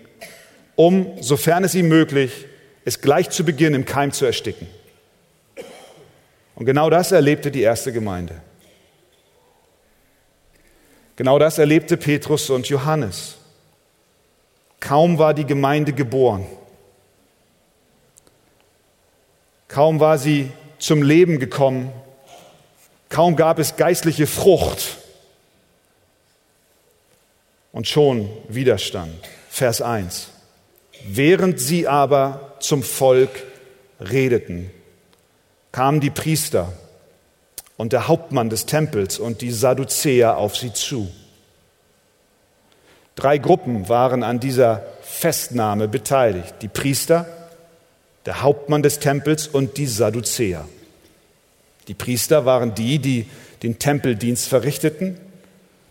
um, 0.75 1.21
sofern 1.21 1.63
es 1.63 1.75
ihm 1.75 1.87
möglich, 1.87 2.45
es 2.83 3.01
gleich 3.01 3.29
zu 3.29 3.43
Beginn 3.43 3.73
im 3.73 3.85
Keim 3.85 4.11
zu 4.11 4.25
ersticken. 4.25 4.67
Und 6.55 6.65
genau 6.65 6.89
das 6.89 7.11
erlebte 7.11 7.51
die 7.51 7.61
erste 7.61 7.91
Gemeinde. 7.91 8.41
Genau 11.15 11.39
das 11.39 11.57
erlebte 11.57 11.97
Petrus 11.97 12.49
und 12.49 12.67
Johannes. 12.67 13.37
Kaum 14.79 15.17
war 15.17 15.33
die 15.33 15.45
Gemeinde 15.45 15.93
geboren, 15.93 16.45
kaum 19.67 19.99
war 19.99 20.17
sie 20.17 20.51
zum 20.79 21.01
Leben 21.01 21.39
gekommen, 21.39 21.91
kaum 23.09 23.35
gab 23.35 23.59
es 23.59 23.75
geistliche 23.75 24.27
Frucht 24.27 24.97
und 27.71 27.87
schon 27.87 28.29
Widerstand. 28.47 29.13
Vers 29.49 29.81
1. 29.81 30.29
Während 31.07 31.59
sie 31.59 31.87
aber 31.87 32.55
zum 32.59 32.83
Volk 32.83 33.29
redeten, 33.99 34.71
kamen 35.71 35.99
die 35.99 36.09
Priester 36.09 36.73
und 37.77 37.93
der 37.93 38.07
Hauptmann 38.07 38.49
des 38.49 38.65
Tempels 38.65 39.19
und 39.19 39.41
die 39.41 39.51
Sadduzäer 39.51 40.37
auf 40.37 40.55
sie 40.55 40.73
zu. 40.73 41.11
Drei 43.15 43.37
Gruppen 43.37 43.87
waren 43.87 44.23
an 44.23 44.39
dieser 44.39 44.83
Festnahme 45.01 45.87
beteiligt. 45.87 46.55
Die 46.61 46.67
Priester, 46.67 47.25
der 48.25 48.41
Hauptmann 48.41 48.81
des 48.83 48.99
Tempels 48.99 49.47
und 49.47 49.77
die 49.77 49.85
Sadduzäer. 49.85 50.67
Die 51.87 51.93
Priester 51.93 52.45
waren 52.45 52.73
die, 52.73 52.99
die 52.99 53.25
den 53.61 53.79
Tempeldienst 53.79 54.47
verrichteten. 54.47 55.19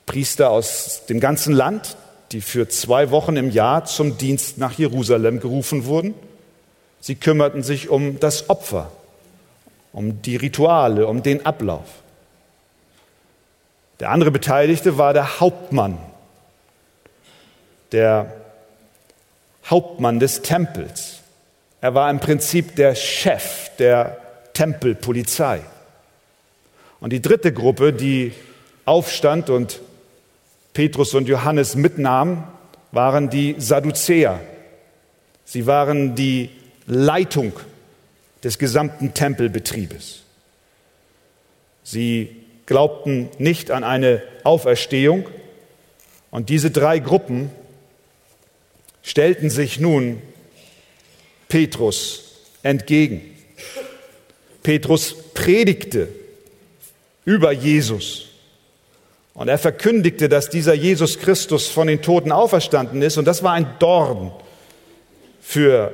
Priester 0.06 0.50
aus 0.50 1.02
dem 1.08 1.20
ganzen 1.20 1.52
Land, 1.52 1.96
die 2.32 2.40
für 2.40 2.68
zwei 2.68 3.10
Wochen 3.10 3.36
im 3.36 3.50
Jahr 3.50 3.84
zum 3.84 4.18
Dienst 4.18 4.58
nach 4.58 4.72
Jerusalem 4.72 5.40
gerufen 5.40 5.86
wurden. 5.86 6.14
Sie 7.00 7.14
kümmerten 7.14 7.62
sich 7.62 7.88
um 7.88 8.18
das 8.18 8.50
Opfer, 8.50 8.90
um 9.92 10.22
die 10.22 10.36
Rituale, 10.36 11.06
um 11.06 11.22
den 11.22 11.46
Ablauf. 11.46 12.02
Der 14.00 14.10
andere 14.10 14.30
Beteiligte 14.32 14.98
war 14.98 15.12
der 15.12 15.38
Hauptmann, 15.38 15.98
der 17.92 18.32
Hauptmann 19.66 20.18
des 20.18 20.42
Tempels. 20.42 21.13
Er 21.84 21.94
war 21.94 22.10
im 22.10 22.18
Prinzip 22.18 22.76
der 22.76 22.94
Chef 22.94 23.68
der 23.76 24.16
Tempelpolizei. 24.54 25.60
Und 26.98 27.12
die 27.12 27.20
dritte 27.20 27.52
Gruppe, 27.52 27.92
die 27.92 28.32
aufstand 28.86 29.50
und 29.50 29.80
Petrus 30.72 31.12
und 31.12 31.28
Johannes 31.28 31.76
mitnahm, 31.76 32.44
waren 32.90 33.28
die 33.28 33.56
Sadduzäer. 33.58 34.40
Sie 35.44 35.66
waren 35.66 36.14
die 36.14 36.48
Leitung 36.86 37.52
des 38.42 38.58
gesamten 38.58 39.12
Tempelbetriebes. 39.12 40.22
Sie 41.82 42.34
glaubten 42.64 43.28
nicht 43.36 43.70
an 43.70 43.84
eine 43.84 44.22
Auferstehung 44.42 45.28
und 46.30 46.48
diese 46.48 46.70
drei 46.70 46.98
Gruppen 46.98 47.50
stellten 49.02 49.50
sich 49.50 49.78
nun 49.78 50.22
Petrus 51.48 52.22
entgegen. 52.62 53.22
Petrus 54.62 55.14
predigte 55.34 56.08
über 57.24 57.52
Jesus 57.52 58.26
und 59.34 59.48
er 59.48 59.58
verkündigte, 59.58 60.28
dass 60.28 60.48
dieser 60.48 60.74
Jesus 60.74 61.18
Christus 61.18 61.68
von 61.68 61.86
den 61.86 62.02
Toten 62.02 62.32
auferstanden 62.32 63.02
ist 63.02 63.16
und 63.16 63.26
das 63.26 63.42
war 63.42 63.52
ein 63.52 63.66
Dorn 63.78 64.32
für 65.40 65.92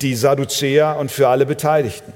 die 0.00 0.14
Sadduzäer 0.14 0.96
und 0.98 1.10
für 1.10 1.28
alle 1.28 1.46
Beteiligten. 1.46 2.12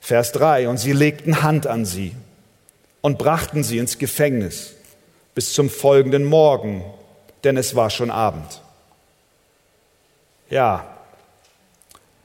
Vers 0.00 0.32
3, 0.32 0.68
und 0.68 0.78
sie 0.78 0.92
legten 0.92 1.42
Hand 1.42 1.66
an 1.66 1.84
sie 1.84 2.12
und 3.00 3.18
brachten 3.18 3.62
sie 3.62 3.78
ins 3.78 3.98
Gefängnis 3.98 4.74
bis 5.34 5.52
zum 5.52 5.70
folgenden 5.70 6.24
Morgen, 6.24 6.84
denn 7.44 7.56
es 7.56 7.74
war 7.74 7.90
schon 7.90 8.10
Abend. 8.10 8.62
Ja, 10.50 10.84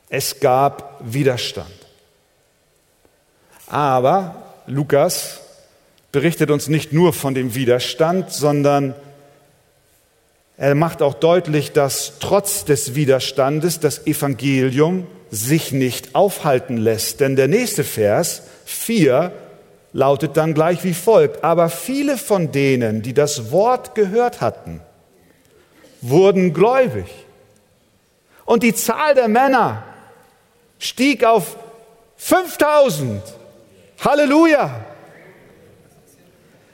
es 0.10 0.40
gab 0.40 1.00
Widerstand. 1.00 1.72
Aber 3.68 4.44
Lukas 4.66 5.42
berichtet 6.12 6.50
uns 6.50 6.68
nicht 6.68 6.92
nur 6.92 7.14
von 7.14 7.36
dem 7.36 7.54
Widerstand, 7.56 8.32
sondern 8.32 8.96
er 10.58 10.74
macht 10.74 11.02
auch 11.02 11.14
deutlich, 11.14 11.72
dass 11.74 12.14
trotz 12.20 12.66
des 12.66 12.96
Widerstandes 12.96 13.80
das 13.80 14.08
Evangelium 14.08 15.06
sich 15.30 15.72
nicht 15.72 16.16
aufhalten 16.16 16.78
lässt. 16.78 17.20
Denn 17.20 17.36
der 17.36 17.48
nächste 17.48 17.84
Vers, 17.84 18.44
4, 18.66 19.34
lautet 19.92 20.38
dann 20.38 20.54
gleich 20.54 20.84
wie 20.84 20.94
folgt. 20.94 21.44
Aber 21.44 21.70
viele 21.70 22.18
von 22.18 22.52
denen, 22.52 23.02
die 23.02 23.14
das 23.14 23.52
Wort 23.52 23.96
gehört 23.96 24.42
hatten, 24.42 24.82
wurden 26.02 26.54
gläubig. 26.54 27.25
Und 28.46 28.64
die 28.64 28.74
Zahl 28.74 29.16
der 29.16 29.28
Männer 29.28 29.84
stieg 30.80 31.24
auf 31.24 31.58
5000. 32.18 33.22
Halleluja! 34.04 34.86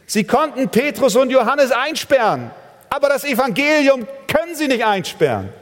Sie 0.06 0.26
konnten 0.26 0.68
Petrus 0.70 1.16
und 1.16 1.30
Johannes 1.30 1.72
einsperren. 1.72 2.52
Aber 2.90 3.08
das 3.08 3.24
Evangelium 3.24 4.06
können 4.28 4.56
sie 4.56 4.68
nicht 4.68 4.84
einsperren. 4.84 5.54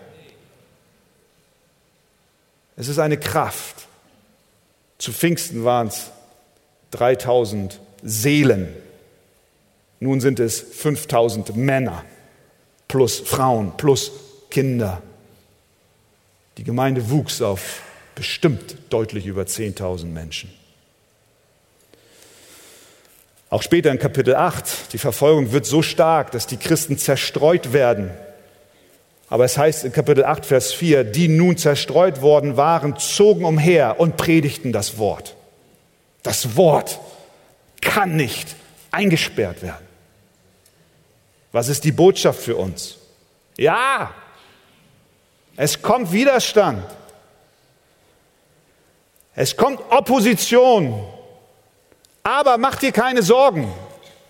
Es 2.76 2.88
ist 2.88 2.98
eine 2.98 3.20
Kraft. 3.20 3.76
Zu 4.98 5.14
Pfingsten 5.14 5.64
waren 5.64 5.88
es 5.88 6.10
3000 6.92 7.80
Seelen. 8.02 8.76
Nun 10.00 10.22
sind 10.22 10.40
es 10.40 10.60
5000 10.60 11.56
Männer 11.56 12.04
plus 12.88 13.20
Frauen 13.20 13.78
plus 13.78 14.12
Kinder. 14.50 15.04
Die 16.60 16.66
Gemeinde 16.66 17.10
wuchs 17.10 17.42
auf 17.42 17.84
bestimmt 18.16 18.76
deutlich 18.90 19.26
über 19.26 19.44
10.000 19.44 20.08
Menschen. 20.08 20.54
Auch 23.50 23.62
später 23.62 23.90
in 23.92 23.98
Kapitel 23.98 24.36
8, 24.36 24.92
die 24.92 24.98
Verfolgung 24.98 25.54
wird 25.54 25.66
so 25.66 25.82
stark, 25.82 26.32
dass 26.32 26.48
die 26.48 26.58
Christen 26.58 26.98
zerstreut 26.98 27.72
werden. 27.72 28.12
Aber 29.30 29.46
es 29.46 29.58
heißt 29.58 29.86
in 29.86 29.94
Kapitel 29.94 30.26
8, 30.26 30.46
Vers 30.46 30.74
4, 30.74 31.06
die 31.06 31.30
nun 31.30 31.56
zerstreut 31.56 32.22
worden 32.22 32.58
waren, 32.58 32.98
zogen 32.98 33.46
umher 33.46 33.98
und 33.98 34.18
predigten 34.18 34.74
das 34.74 34.98
Wort. 34.98 35.38
Das 36.24 36.58
Wort 36.58 37.00
kann 37.80 38.18
nicht 38.18 38.54
eingesperrt 38.92 39.62
werden. 39.62 39.88
Was 41.54 41.70
ist 41.70 41.86
die 41.86 41.94
Botschaft 41.94 42.42
für 42.42 42.58
uns? 42.58 42.98
Ja, 43.56 44.14
es 45.62 45.82
kommt 45.82 46.14
Widerstand. 46.14 46.86
Es 49.36 49.58
kommt 49.58 49.82
Opposition. 49.90 51.06
Aber 52.24 52.58
mach 52.58 52.78
dir 52.78 52.94
keine 52.94 53.22
Sorgen. 53.22 53.70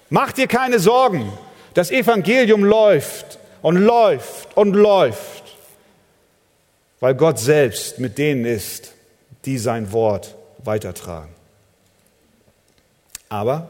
Mach 0.09 0.31
dir 0.31 0.47
keine 0.47 0.79
Sorgen. 0.79 1.31
Das 1.75 1.91
Evangelium 1.91 2.63
läuft 2.63 3.37
und 3.61 3.75
läuft 3.75 4.57
und 4.57 4.73
läuft, 4.73 5.43
weil 6.99 7.13
Gott 7.13 7.37
selbst 7.37 7.99
mit 7.99 8.17
denen 8.17 8.45
ist, 8.45 8.93
die 9.45 9.59
sein 9.59 9.91
Wort 9.91 10.33
weitertragen. 10.63 11.35
Aber 13.29 13.69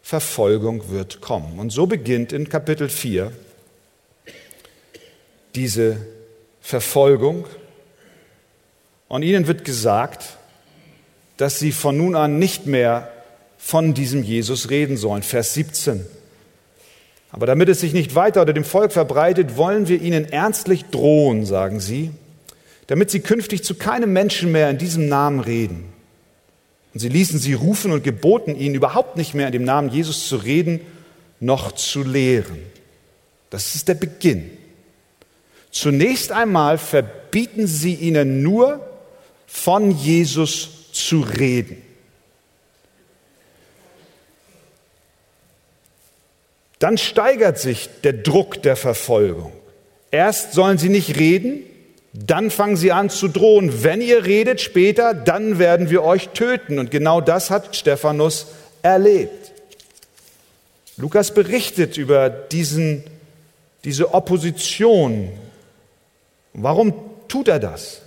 Verfolgung 0.00 0.88
wird 0.88 1.20
kommen. 1.20 1.58
Und 1.58 1.68
so 1.68 1.86
beginnt 1.86 2.32
in 2.32 2.48
Kapitel 2.48 2.88
4 2.88 3.30
diese 5.54 6.21
Verfolgung 6.62 7.46
Und 9.08 9.22
ihnen 9.22 9.46
wird 9.46 9.64
gesagt, 9.64 10.38
dass 11.36 11.58
sie 11.58 11.72
von 11.72 11.98
nun 11.98 12.14
an 12.14 12.38
nicht 12.38 12.66
mehr 12.66 13.12
von 13.58 13.94
diesem 13.94 14.22
Jesus 14.22 14.70
reden 14.70 14.96
sollen. 14.96 15.22
Vers 15.22 15.54
17. 15.54 16.06
Aber 17.30 17.46
damit 17.46 17.68
es 17.68 17.80
sich 17.80 17.92
nicht 17.92 18.14
weiter 18.14 18.40
unter 18.40 18.52
dem 18.52 18.64
Volk 18.64 18.92
verbreitet, 18.92 19.56
wollen 19.56 19.88
wir 19.88 20.00
ihnen 20.00 20.30
ernstlich 20.30 20.84
drohen, 20.86 21.44
sagen 21.44 21.80
sie, 21.80 22.10
damit 22.86 23.10
sie 23.10 23.20
künftig 23.20 23.64
zu 23.64 23.74
keinem 23.74 24.12
Menschen 24.12 24.52
mehr 24.52 24.70
in 24.70 24.78
diesem 24.78 25.08
Namen 25.08 25.40
reden. 25.40 25.92
Und 26.94 27.00
sie 27.00 27.08
ließen 27.08 27.38
sie 27.38 27.54
rufen 27.54 27.90
und 27.90 28.04
geboten 28.04 28.54
ihnen 28.54 28.74
überhaupt 28.74 29.16
nicht 29.16 29.34
mehr 29.34 29.46
in 29.46 29.52
dem 29.52 29.64
Namen 29.64 29.88
Jesus 29.88 30.28
zu 30.28 30.36
reden, 30.36 30.80
noch 31.40 31.72
zu 31.72 32.02
lehren. 32.02 32.58
Das 33.50 33.74
ist 33.74 33.88
der 33.88 33.94
Beginn. 33.94 34.50
Zunächst 35.72 36.30
einmal 36.30 36.78
verbieten 36.78 37.66
sie 37.66 37.94
ihnen 37.94 38.42
nur, 38.42 38.86
von 39.46 39.90
Jesus 39.90 40.92
zu 40.92 41.20
reden. 41.20 41.82
Dann 46.78 46.98
steigert 46.98 47.58
sich 47.58 47.88
der 48.02 48.12
Druck 48.12 48.62
der 48.62 48.76
Verfolgung. 48.76 49.52
Erst 50.10 50.52
sollen 50.52 50.78
sie 50.78 50.88
nicht 50.88 51.18
reden, 51.18 51.64
dann 52.12 52.50
fangen 52.50 52.76
sie 52.76 52.92
an 52.92 53.08
zu 53.08 53.28
drohen. 53.28 53.82
Wenn 53.82 54.00
ihr 54.00 54.24
redet 54.24 54.60
später, 54.60 55.14
dann 55.14 55.58
werden 55.58 55.90
wir 55.90 56.02
euch 56.02 56.30
töten. 56.30 56.78
Und 56.78 56.90
genau 56.90 57.20
das 57.20 57.50
hat 57.50 57.76
Stephanus 57.76 58.48
erlebt. 58.82 59.52
Lukas 60.96 61.32
berichtet 61.32 61.96
über 61.96 62.28
diesen, 62.28 63.04
diese 63.84 64.12
Opposition. 64.12 65.30
Warum 66.54 66.94
tut 67.28 67.48
er 67.48 67.58
das? 67.58 68.02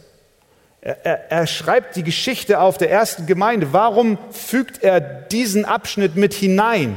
Er, 0.81 1.03
er, 1.03 1.31
er, 1.31 1.47
schreibt 1.47 1.95
die 1.95 2.03
Geschichte 2.03 2.59
auf 2.59 2.77
der 2.77 2.91
ersten 2.91 3.25
Gemeinde. 3.25 3.73
Warum 3.73 4.19
fügt 4.31 4.83
er 4.83 4.99
diesen 4.99 5.65
Abschnitt 5.65 6.15
mit 6.15 6.33
hinein? 6.33 6.95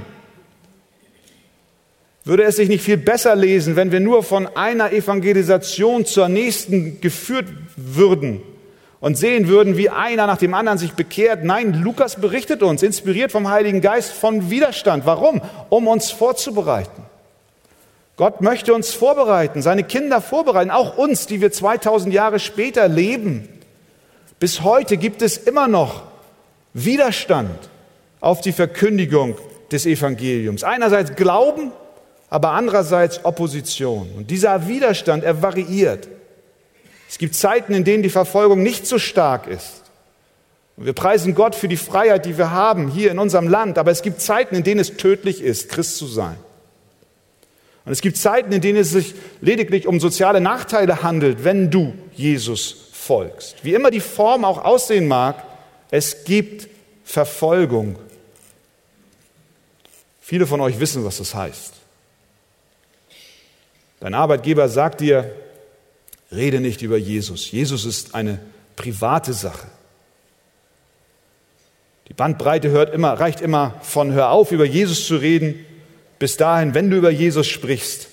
Würde 2.25 2.43
es 2.43 2.57
sich 2.57 2.69
nicht 2.69 2.85
viel 2.85 2.99
besser 2.99 3.35
lesen, 3.35 3.76
wenn 3.76 3.90
wir 3.90 4.00
nur 4.00 4.23
von 4.23 4.47
einer 4.47 4.93
Evangelisation 4.93 6.05
zur 6.05 6.28
nächsten 6.28 7.00
geführt 7.00 7.47
würden 7.76 8.43
und 9.00 9.17
sehen 9.17 9.49
würden, 9.49 9.78
wie 9.78 9.88
einer 9.88 10.26
nach 10.26 10.37
dem 10.37 10.52
anderen 10.52 10.76
sich 10.76 10.93
bekehrt? 10.93 11.43
Nein, 11.43 11.73
Lukas 11.73 12.21
berichtet 12.21 12.62
uns, 12.62 12.83
inspiriert 12.83 13.33
vom 13.33 13.49
Heiligen 13.49 13.81
Geist, 13.81 14.12
von 14.12 14.50
Widerstand. 14.50 15.07
Warum? 15.07 15.40
Um 15.71 15.88
uns 15.88 16.11
vorzubereiten. 16.11 17.08
Gott 18.18 18.40
möchte 18.40 18.75
uns 18.75 18.92
vorbereiten, 18.92 19.62
seine 19.62 19.84
Kinder 19.84 20.20
vorbereiten, 20.20 20.72
auch 20.72 20.98
uns, 20.98 21.26
die 21.26 21.40
wir 21.40 21.52
2000 21.52 22.12
Jahre 22.12 22.40
später 22.40 22.88
leben. 22.88 23.48
Bis 24.40 24.62
heute 24.62 24.96
gibt 24.96 25.22
es 25.22 25.37
immer 25.37 25.68
noch 25.68 26.02
Widerstand 26.75 27.70
auf 28.20 28.40
die 28.40 28.50
Verkündigung 28.50 29.38
des 29.70 29.87
Evangeliums. 29.87 30.64
Einerseits 30.64 31.14
Glauben, 31.14 31.70
aber 32.28 32.50
andererseits 32.50 33.25
Opposition. 33.25 34.10
Und 34.16 34.32
dieser 34.32 34.66
Widerstand, 34.66 35.22
er 35.22 35.40
variiert. 35.40 36.08
Es 37.08 37.18
gibt 37.18 37.37
Zeiten, 37.37 37.72
in 37.72 37.84
denen 37.84 38.02
die 38.02 38.10
Verfolgung 38.10 38.64
nicht 38.64 38.84
so 38.88 38.98
stark 38.98 39.46
ist. 39.46 39.84
Und 40.76 40.87
wir 40.87 40.92
preisen 40.92 41.37
Gott 41.37 41.54
für 41.54 41.68
die 41.68 41.76
Freiheit, 41.76 42.26
die 42.26 42.37
wir 42.37 42.50
haben 42.50 42.88
hier 42.88 43.12
in 43.12 43.20
unserem 43.20 43.46
Land. 43.46 43.78
Aber 43.78 43.92
es 43.92 44.02
gibt 44.02 44.20
Zeiten, 44.20 44.56
in 44.56 44.64
denen 44.64 44.80
es 44.80 44.96
tödlich 44.96 45.40
ist, 45.40 45.68
Christ 45.68 45.98
zu 45.98 46.06
sein. 46.06 46.37
Und 47.88 47.92
es 47.92 48.02
gibt 48.02 48.18
Zeiten, 48.18 48.52
in 48.52 48.61
denen 48.61 48.80
es 48.80 48.90
sich 48.90 49.14
lediglich 49.40 49.87
um 49.87 49.99
soziale 49.99 50.42
Nachteile 50.42 51.02
handelt, 51.02 51.42
wenn 51.42 51.71
du 51.71 51.95
Jesus 52.12 52.90
folgst. 52.92 53.64
Wie 53.64 53.73
immer 53.73 53.90
die 53.90 54.00
Form 54.00 54.45
auch 54.45 54.62
aussehen 54.62 55.09
mag, 55.09 55.42
es 55.90 56.25
gibt 56.25 56.68
Verfolgung. 57.02 57.99
Viele 60.21 60.47
von 60.47 60.61
euch 60.61 60.78
wissen, 60.80 61.02
was 61.07 61.16
das 61.16 61.35
heißt. 61.35 61.73
Dein 64.01 64.12
Arbeitgeber 64.12 64.68
sagt 64.68 65.01
dir, 65.01 65.35
rede 66.31 66.61
nicht 66.61 66.83
über 66.83 66.98
Jesus. 66.98 67.51
Jesus 67.51 67.87
ist 67.87 68.14
eine 68.14 68.38
private 68.77 69.33
Sache. 69.33 69.66
Die 72.09 72.12
Bandbreite 72.12 72.68
hört 72.68 72.92
immer, 72.92 73.18
reicht 73.18 73.40
immer 73.40 73.81
von 73.81 74.12
hör 74.12 74.29
auf, 74.29 74.53
über 74.53 74.66
Jesus 74.66 75.07
zu 75.07 75.16
reden, 75.16 75.64
bis 76.18 76.37
dahin, 76.37 76.74
wenn 76.74 76.90
du 76.90 76.96
über 76.96 77.11
Jesus 77.11 77.46
sprichst, 77.46 78.09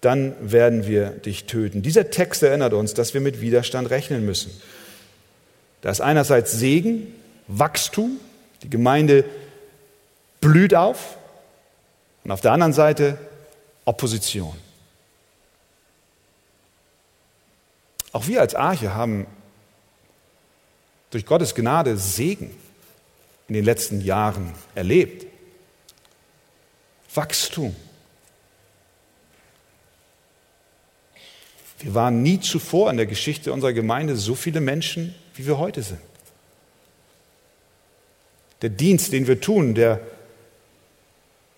dann 0.00 0.34
werden 0.40 0.86
wir 0.86 1.10
dich 1.10 1.44
töten. 1.44 1.82
Dieser 1.82 2.10
Text 2.10 2.42
erinnert 2.42 2.72
uns, 2.72 2.92
dass 2.94 3.14
wir 3.14 3.20
mit 3.20 3.40
Widerstand 3.40 3.90
rechnen 3.90 4.26
müssen. 4.26 4.50
Da 5.80 5.90
ist 5.90 6.00
einerseits 6.00 6.52
Segen, 6.52 7.14
Wachstum, 7.46 8.18
die 8.62 8.70
Gemeinde 8.70 9.24
blüht 10.40 10.74
auf 10.74 11.16
und 12.24 12.30
auf 12.30 12.40
der 12.40 12.52
anderen 12.52 12.72
Seite 12.72 13.18
Opposition. 13.84 14.56
Auch 18.12 18.26
wir 18.26 18.40
als 18.40 18.54
Arche 18.54 18.94
haben 18.94 19.26
durch 21.10 21.26
Gottes 21.26 21.54
Gnade 21.54 21.96
Segen 21.96 22.50
in 23.48 23.54
den 23.54 23.64
letzten 23.64 24.00
Jahren 24.00 24.52
erlebt. 24.74 25.26
Wachstum. 27.14 27.74
Wir 31.80 31.94
waren 31.94 32.22
nie 32.22 32.40
zuvor 32.40 32.90
in 32.90 32.96
der 32.96 33.06
Geschichte 33.06 33.52
unserer 33.52 33.72
Gemeinde 33.72 34.16
so 34.16 34.34
viele 34.34 34.60
Menschen, 34.60 35.14
wie 35.34 35.46
wir 35.46 35.58
heute 35.58 35.82
sind. 35.82 36.00
Der 38.62 38.70
Dienst, 38.70 39.12
den 39.12 39.26
wir 39.26 39.40
tun, 39.40 39.74
der 39.74 40.00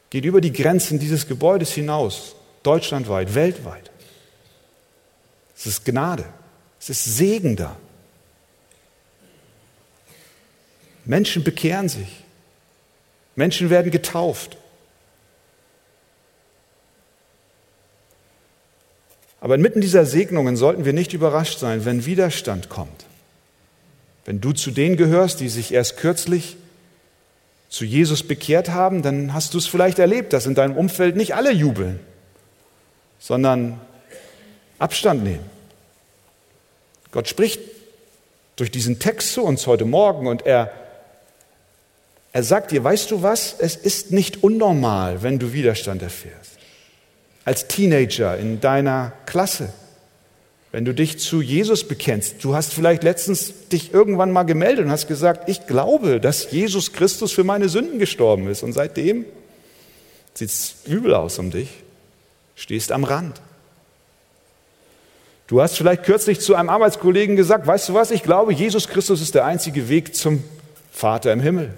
geht 0.09 0.25
über 0.25 0.41
die 0.41 0.53
Grenzen 0.53 0.99
dieses 0.99 1.29
Gebäudes 1.29 1.73
hinaus, 1.73 2.35
deutschlandweit, 2.63 3.35
weltweit. 3.35 3.91
Es 5.57 5.67
ist 5.67 5.85
Gnade. 5.85 6.25
Es 6.81 6.89
ist 6.91 7.05
Segen 7.05 7.57
da. 7.57 7.77
Menschen 11.05 11.45
bekehren 11.45 11.89
sich. 11.89 12.25
Menschen 13.37 13.71
werden 13.71 13.91
getauft. 13.91 14.57
Aber 19.45 19.57
inmitten 19.57 19.83
dieser 19.83 20.07
Segnungen 20.07 20.57
sollten 20.57 20.87
wir 20.87 20.95
nicht 20.95 21.13
überrascht 21.13 21.59
sein, 21.59 21.85
wenn 21.85 22.07
Widerstand 22.07 22.71
kommt. 22.71 23.05
Wenn 24.25 24.41
du 24.41 24.53
zu 24.53 24.71
denen 24.71 24.97
gehörst, 24.97 25.39
die 25.41 25.51
sich 25.51 25.75
erst 25.75 25.99
kürzlich 25.99 26.57
zu 27.69 27.85
Jesus 27.85 28.23
bekehrt 28.23 28.71
haben, 28.71 29.03
dann 29.03 29.35
hast 29.35 29.53
du 29.53 29.59
es 29.59 29.67
vielleicht 29.67 29.99
erlebt, 29.99 30.33
dass 30.33 30.47
in 30.47 30.55
deinem 30.55 30.75
Umfeld 30.79 31.17
nicht 31.17 31.35
alle 31.35 31.53
jubeln, 31.53 32.01
sondern 33.19 33.79
Abstand 34.79 35.23
nehmen. 35.23 35.45
Gott 37.11 37.29
spricht 37.29 37.61
durch 38.57 38.71
diesen 38.71 38.99
Text 38.99 39.35
zu 39.35 39.43
uns 39.43 39.67
heute 39.67 39.85
Morgen 39.85 40.27
und 40.27 40.47
er, 40.47 40.73
er 42.33 42.45
sagt 42.45 42.71
dir, 42.71 42.83
weißt 42.83 43.11
du 43.11 43.21
was, 43.21 43.55
es 43.59 43.77
ist 43.77 44.11
nicht 44.11 44.43
unnormal, 44.43 45.23
wenn 45.23 45.39
du 45.39 45.53
Widerstand 45.53 46.01
erfährst. 46.01 46.54
Als 47.45 47.69
Teenager 47.69 48.39
in 48.39 48.61
deiner 48.61 49.13
Klasse, 49.27 49.73
wenn 50.73 50.85
du 50.85 50.95
dich 50.95 51.19
zu 51.19 51.41
Jesus 51.41 51.87
bekennst, 51.87 52.43
du 52.43 52.55
hast 52.55 52.73
vielleicht 52.73 53.05
letztens 53.05 53.69
dich 53.69 53.95
irgendwann 53.95 54.33
mal 54.33 54.43
gemeldet 54.43 54.85
und 54.85 54.91
hast 54.91 55.07
gesagt, 55.07 55.49
ich 55.49 55.67
glaube, 55.67 56.21
dass 56.21 56.51
Jesus 56.51 56.93
Christus 56.93 57.33
für 57.33 57.45
meine 57.45 57.69
Sünden 57.69 57.99
gestorben 57.99 58.49
ist 58.49 58.63
und 58.63 58.73
seitdem 58.73 59.25
sieht 60.35 60.49
es 60.49 60.75
übel 60.87 61.15
aus 61.15 61.39
um 61.39 61.51
dich, 61.51 61.69
stehst 62.57 62.91
am 62.91 63.05
Rand. 63.05 63.41
Du 65.47 65.61
hast 65.61 65.77
vielleicht 65.77 66.05
kürzlich 66.05 66.41
zu 66.41 66.55
einem 66.55 66.71
Arbeitskollegen 66.71 67.37
gesagt, 67.37 67.67
weißt 67.67 67.91
du 67.91 67.95
was, 67.95 68.11
ich 68.11 68.23
glaube, 68.23 68.53
Jesus 68.53 68.89
Christus 68.89 69.21
ist 69.21 69.35
der 69.35 69.45
einzige 69.45 69.89
Weg 69.89 70.17
zum 70.17 70.43
Vater 70.91 71.33
im 71.33 71.41
Himmel. 71.41 71.75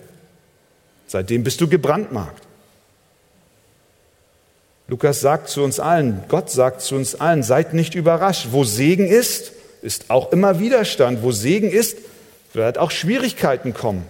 Seitdem 1.08 1.42
bist 1.44 1.60
du 1.60 1.68
gebrandmarkt. 1.68 2.45
Lukas 4.88 5.20
sagt 5.20 5.48
zu 5.48 5.62
uns 5.62 5.80
allen, 5.80 6.22
Gott 6.28 6.50
sagt 6.50 6.80
zu 6.80 6.94
uns 6.94 7.20
allen, 7.20 7.42
seid 7.42 7.74
nicht 7.74 7.94
überrascht. 7.94 8.48
Wo 8.50 8.62
Segen 8.64 9.08
ist, 9.08 9.52
ist 9.82 10.10
auch 10.10 10.32
immer 10.32 10.60
Widerstand. 10.60 11.22
Wo 11.22 11.32
Segen 11.32 11.70
ist, 11.70 11.98
wird 12.52 12.78
auch 12.78 12.90
Schwierigkeiten 12.90 13.74
kommen. 13.74 14.06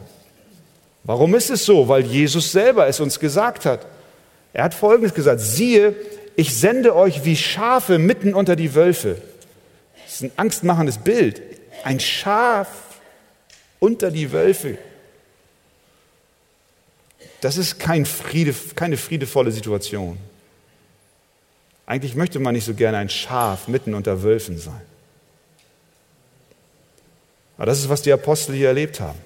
Warum 1.04 1.34
ist 1.34 1.50
es 1.50 1.64
so? 1.64 1.88
Weil 1.88 2.02
Jesus 2.02 2.52
selber 2.52 2.86
es 2.88 3.00
uns 3.00 3.20
gesagt 3.20 3.64
hat. 3.64 3.86
Er 4.52 4.64
hat 4.64 4.74
Folgendes 4.74 5.14
gesagt, 5.14 5.40
siehe, 5.40 5.94
ich 6.34 6.54
sende 6.54 6.94
euch 6.94 7.24
wie 7.24 7.36
Schafe 7.36 7.98
mitten 7.98 8.34
unter 8.34 8.56
die 8.56 8.74
Wölfe. 8.74 9.16
Das 10.04 10.16
ist 10.16 10.22
ein 10.22 10.32
angstmachendes 10.36 10.98
Bild. 10.98 11.40
Ein 11.84 12.00
Schaf 12.00 12.68
unter 13.78 14.10
die 14.10 14.32
Wölfe. 14.32 14.76
Das 17.40 17.56
ist 17.56 17.78
kein 17.78 18.04
Friede, 18.04 18.54
keine 18.74 18.96
friedevolle 18.96 19.52
Situation. 19.52 20.18
Eigentlich 21.86 22.16
möchte 22.16 22.40
man 22.40 22.54
nicht 22.54 22.64
so 22.64 22.74
gerne 22.74 22.98
ein 22.98 23.08
Schaf 23.08 23.68
mitten 23.68 23.94
unter 23.94 24.24
Wölfen 24.24 24.58
sein. 24.58 24.80
Aber 27.56 27.66
das 27.66 27.78
ist, 27.78 27.88
was 27.88 28.02
die 28.02 28.12
Apostel 28.12 28.54
hier 28.54 28.68
erlebt 28.68 29.00
haben. 29.00 29.18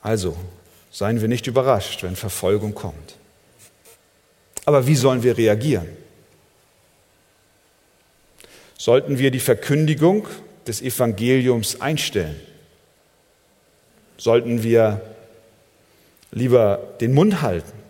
Also, 0.00 0.36
seien 0.90 1.20
wir 1.20 1.28
nicht 1.28 1.46
überrascht, 1.46 2.02
wenn 2.02 2.16
Verfolgung 2.16 2.74
kommt. 2.74 3.16
Aber 4.64 4.86
wie 4.86 4.96
sollen 4.96 5.22
wir 5.22 5.36
reagieren? 5.36 5.88
Sollten 8.78 9.18
wir 9.18 9.30
die 9.30 9.40
Verkündigung 9.40 10.26
des 10.66 10.82
Evangeliums 10.82 11.80
einstellen? 11.80 12.40
Sollten 14.16 14.62
wir 14.62 15.00
lieber 16.32 16.94
den 17.00 17.12
Mund 17.12 17.42
halten? 17.42 17.83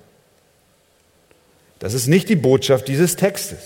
Das 1.85 1.92
ist 1.92 2.07
nicht 2.07 2.31
die 2.31 2.37
Botschaft 2.37 2.88
dieses 2.88 3.14
Textes. 3.14 3.59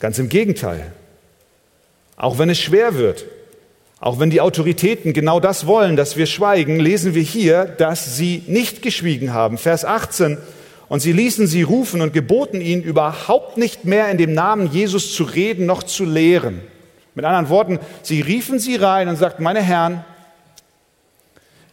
Ganz 0.00 0.18
im 0.18 0.30
Gegenteil. 0.30 0.94
Auch 2.16 2.38
wenn 2.38 2.48
es 2.48 2.58
schwer 2.58 2.94
wird, 2.94 3.26
auch 4.00 4.18
wenn 4.18 4.30
die 4.30 4.40
Autoritäten 4.40 5.12
genau 5.12 5.40
das 5.40 5.66
wollen, 5.66 5.94
dass 5.94 6.16
wir 6.16 6.24
schweigen, 6.24 6.80
lesen 6.80 7.14
wir 7.14 7.20
hier, 7.20 7.66
dass 7.66 8.16
sie 8.16 8.44
nicht 8.46 8.80
geschwiegen 8.80 9.34
haben. 9.34 9.58
Vers 9.58 9.84
18. 9.84 10.38
Und 10.88 11.00
sie 11.00 11.12
ließen 11.12 11.46
sie 11.46 11.64
rufen 11.64 12.00
und 12.00 12.14
geboten 12.14 12.62
ihnen 12.62 12.82
überhaupt 12.82 13.58
nicht 13.58 13.84
mehr 13.84 14.08
in 14.08 14.16
dem 14.16 14.32
Namen 14.32 14.72
Jesus 14.72 15.12
zu 15.12 15.24
reden 15.24 15.66
noch 15.66 15.82
zu 15.82 16.06
lehren. 16.06 16.62
Mit 17.14 17.26
anderen 17.26 17.50
Worten, 17.50 17.78
sie 18.00 18.22
riefen 18.22 18.58
sie 18.58 18.76
rein 18.76 19.06
und 19.06 19.16
sagten, 19.16 19.42
meine 19.42 19.60
Herren, 19.60 20.02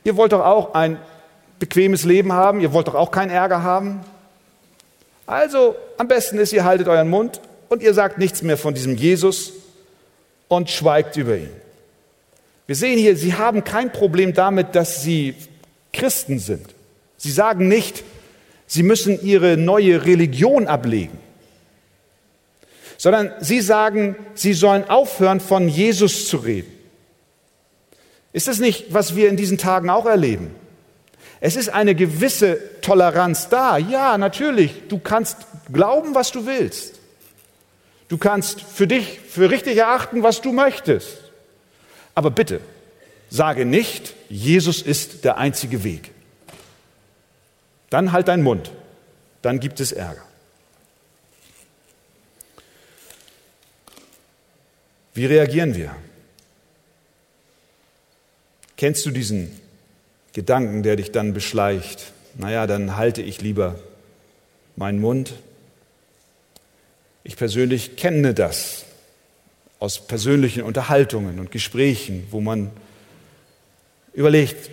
ihr 0.03 0.17
wollt 0.17 0.34
doch 0.34 0.43
auch 0.43 0.73
ein 0.73 0.97
bequemes 1.59 2.03
Leben 2.03 2.33
haben, 2.33 2.59
ihr 2.59 2.73
wollt 2.73 2.87
doch 2.87 2.95
auch 2.95 3.11
keinen 3.11 3.31
Ärger 3.31 3.63
haben. 3.63 4.01
Also 5.25 5.75
am 5.97 6.07
besten 6.07 6.37
ist, 6.37 6.53
ihr 6.53 6.63
haltet 6.63 6.87
euren 6.87 7.09
Mund 7.09 7.41
und 7.69 7.81
ihr 7.81 7.93
sagt 7.93 8.17
nichts 8.17 8.41
mehr 8.41 8.57
von 8.57 8.73
diesem 8.73 8.95
Jesus 8.95 9.53
und 10.47 10.69
schweigt 10.69 11.17
über 11.17 11.37
ihn. 11.37 11.49
Wir 12.67 12.75
sehen 12.75 12.97
hier, 12.97 13.15
sie 13.15 13.35
haben 13.35 13.63
kein 13.63 13.91
Problem 13.91 14.33
damit, 14.33 14.75
dass 14.75 15.01
sie 15.01 15.35
Christen 15.93 16.39
sind. 16.39 16.65
Sie 17.17 17.31
sagen 17.31 17.67
nicht, 17.67 18.03
sie 18.67 18.83
müssen 18.83 19.23
ihre 19.23 19.57
neue 19.57 20.05
Religion 20.05 20.67
ablegen, 20.67 21.17
sondern 22.97 23.31
sie 23.39 23.61
sagen, 23.61 24.15
sie 24.33 24.53
sollen 24.53 24.89
aufhören, 24.89 25.39
von 25.39 25.67
Jesus 25.67 26.27
zu 26.27 26.37
reden. 26.37 26.71
Ist 28.33 28.47
das 28.47 28.59
nicht, 28.59 28.93
was 28.93 29.15
wir 29.15 29.29
in 29.29 29.37
diesen 29.37 29.57
Tagen 29.57 29.89
auch 29.89 30.05
erleben? 30.05 30.51
Es 31.45 31.55
ist 31.55 31.69
eine 31.69 31.93
gewisse 31.93 32.60
Toleranz 32.81 33.49
da. 33.49 33.77
Ja, 33.77 34.17
natürlich, 34.17 34.88
du 34.89 34.97
kannst 34.97 35.38
glauben, 35.71 36.15
was 36.15 36.31
du 36.31 36.47
willst. 36.47 36.99
Du 38.08 38.17
kannst 38.17 38.62
für 38.62 38.88
dich 38.88 39.19
für 39.19 39.51
richtig 39.51 39.77
erachten, 39.77 40.23
was 40.23 40.41
du 40.41 40.51
möchtest. 40.51 41.19
Aber 42.15 42.31
bitte, 42.31 42.62
sage 43.29 43.63
nicht, 43.63 44.15
Jesus 44.27 44.81
ist 44.81 45.23
der 45.23 45.38
einzige 45.38 45.84
Weg. 45.84 46.10
Dann 47.91 48.12
halt 48.12 48.27
deinen 48.27 48.41
Mund. 48.41 48.71
Dann 49.43 49.60
gibt 49.60 49.79
es 49.79 49.91
Ärger. 49.91 50.25
Wie 55.13 55.27
reagieren 55.27 55.75
wir? 55.75 55.95
Kennst 58.77 59.05
du 59.05 59.12
diesen 59.12 59.62
Gedanken, 60.36 60.84
der 60.84 60.98
dich 60.98 61.13
dann 61.13 61.34
beschleicht? 61.34 62.12
Naja, 62.38 62.67
dann 62.67 62.98
halte 62.98 63.21
ich 63.21 63.41
lieber 63.41 63.80
meinen 64.76 65.00
Mund. 65.00 65.32
Ich 67.24 67.38
persönlich 67.38 67.95
kenne 67.95 68.34
das 68.34 68.84
aus 69.80 70.06
persönlichen 70.06 70.63
Unterhaltungen 70.63 71.39
und 71.39 71.52
Gesprächen, 71.52 72.28
wo 72.32 72.41
man 72.41 72.69
überlegt, 74.13 74.69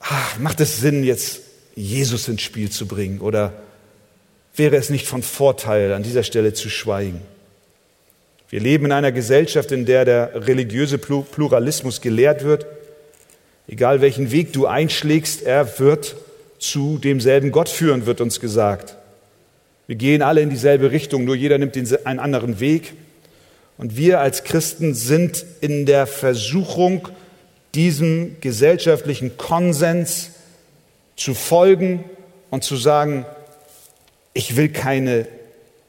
ach, 0.00 0.38
macht 0.40 0.60
es 0.60 0.78
Sinn, 0.78 1.04
jetzt 1.04 1.40
Jesus 1.76 2.26
ins 2.26 2.42
Spiel 2.42 2.70
zu 2.70 2.88
bringen 2.88 3.20
oder 3.20 3.52
wäre 4.56 4.74
es 4.74 4.90
nicht 4.90 5.06
von 5.06 5.22
Vorteil, 5.22 5.92
an 5.92 6.02
dieser 6.02 6.24
Stelle 6.24 6.52
zu 6.52 6.68
schweigen? 6.68 7.20
Wir 8.48 8.58
leben 8.58 8.86
in 8.86 8.92
einer 8.92 9.12
Gesellschaft, 9.12 9.70
in 9.70 9.86
der 9.86 10.04
der 10.04 10.48
religiöse 10.48 10.98
Pluralismus 10.98 12.00
gelehrt 12.00 12.42
wird. 12.42 12.66
Egal 13.68 14.00
welchen 14.00 14.30
Weg 14.30 14.52
du 14.52 14.66
einschlägst, 14.66 15.42
er 15.42 15.78
wird 15.78 16.16
zu 16.58 16.98
demselben 16.98 17.50
Gott 17.50 17.68
führen, 17.68 18.06
wird 18.06 18.20
uns 18.20 18.40
gesagt. 18.40 18.96
Wir 19.86 19.96
gehen 19.96 20.22
alle 20.22 20.40
in 20.40 20.50
dieselbe 20.50 20.90
Richtung, 20.90 21.24
nur 21.24 21.36
jeder 21.36 21.58
nimmt 21.58 21.76
einen 21.76 22.20
anderen 22.20 22.60
Weg. 22.60 22.94
Und 23.78 23.96
wir 23.96 24.20
als 24.20 24.44
Christen 24.44 24.94
sind 24.94 25.44
in 25.60 25.86
der 25.86 26.06
Versuchung, 26.06 27.08
diesem 27.74 28.36
gesellschaftlichen 28.40 29.36
Konsens 29.36 30.30
zu 31.14 31.34
folgen 31.34 32.04
und 32.50 32.64
zu 32.64 32.76
sagen, 32.76 33.26
ich 34.32 34.56
will 34.56 34.70
keine, 34.70 35.26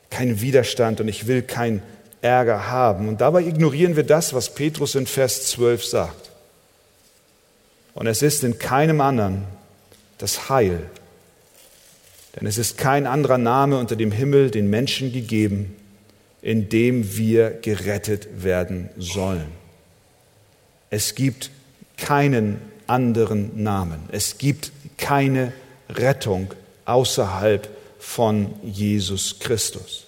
keinen 0.09 0.41
Widerstand 0.41 0.99
und 0.99 1.07
ich 1.07 1.27
will 1.27 1.41
keinen 1.41 1.81
Ärger 2.21 2.69
haben. 2.69 3.07
Und 3.07 3.21
dabei 3.21 3.41
ignorieren 3.41 3.95
wir 3.95 4.03
das, 4.03 4.33
was 4.33 4.53
Petrus 4.53 4.95
in 4.95 5.07
Vers 5.07 5.47
12 5.47 5.85
sagt. 5.85 6.26
Und 7.97 8.05
es 8.05 8.21
ist 8.21 8.43
in 8.43 8.59
keinem 8.59 9.01
anderen 9.01 9.45
das 10.19 10.49
Heil. 10.49 10.87
Denn 12.35 12.45
es 12.45 12.59
ist 12.59 12.77
kein 12.77 13.07
anderer 13.07 13.39
Name 13.39 13.79
unter 13.79 13.95
dem 13.95 14.11
Himmel 14.11 14.51
den 14.51 14.69
Menschen 14.69 15.11
gegeben, 15.11 15.75
in 16.43 16.69
dem 16.69 17.17
wir 17.17 17.49
gerettet 17.49 18.43
werden 18.43 18.91
sollen. 18.97 19.47
Es 20.91 21.15
gibt 21.15 21.49
keinen 21.97 22.61
anderen 22.85 23.63
Namen. 23.63 24.01
Es 24.11 24.37
gibt 24.37 24.71
keine 24.99 25.51
Rettung 25.89 26.53
außerhalb 26.85 27.67
von 27.97 28.53
Jesus 28.61 29.39
Christus. 29.39 30.05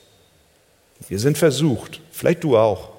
Wir 1.08 1.18
sind 1.18 1.40
versucht, 1.40 2.02
vielleicht 2.12 2.44
du 2.44 2.56
auch, 2.56 2.90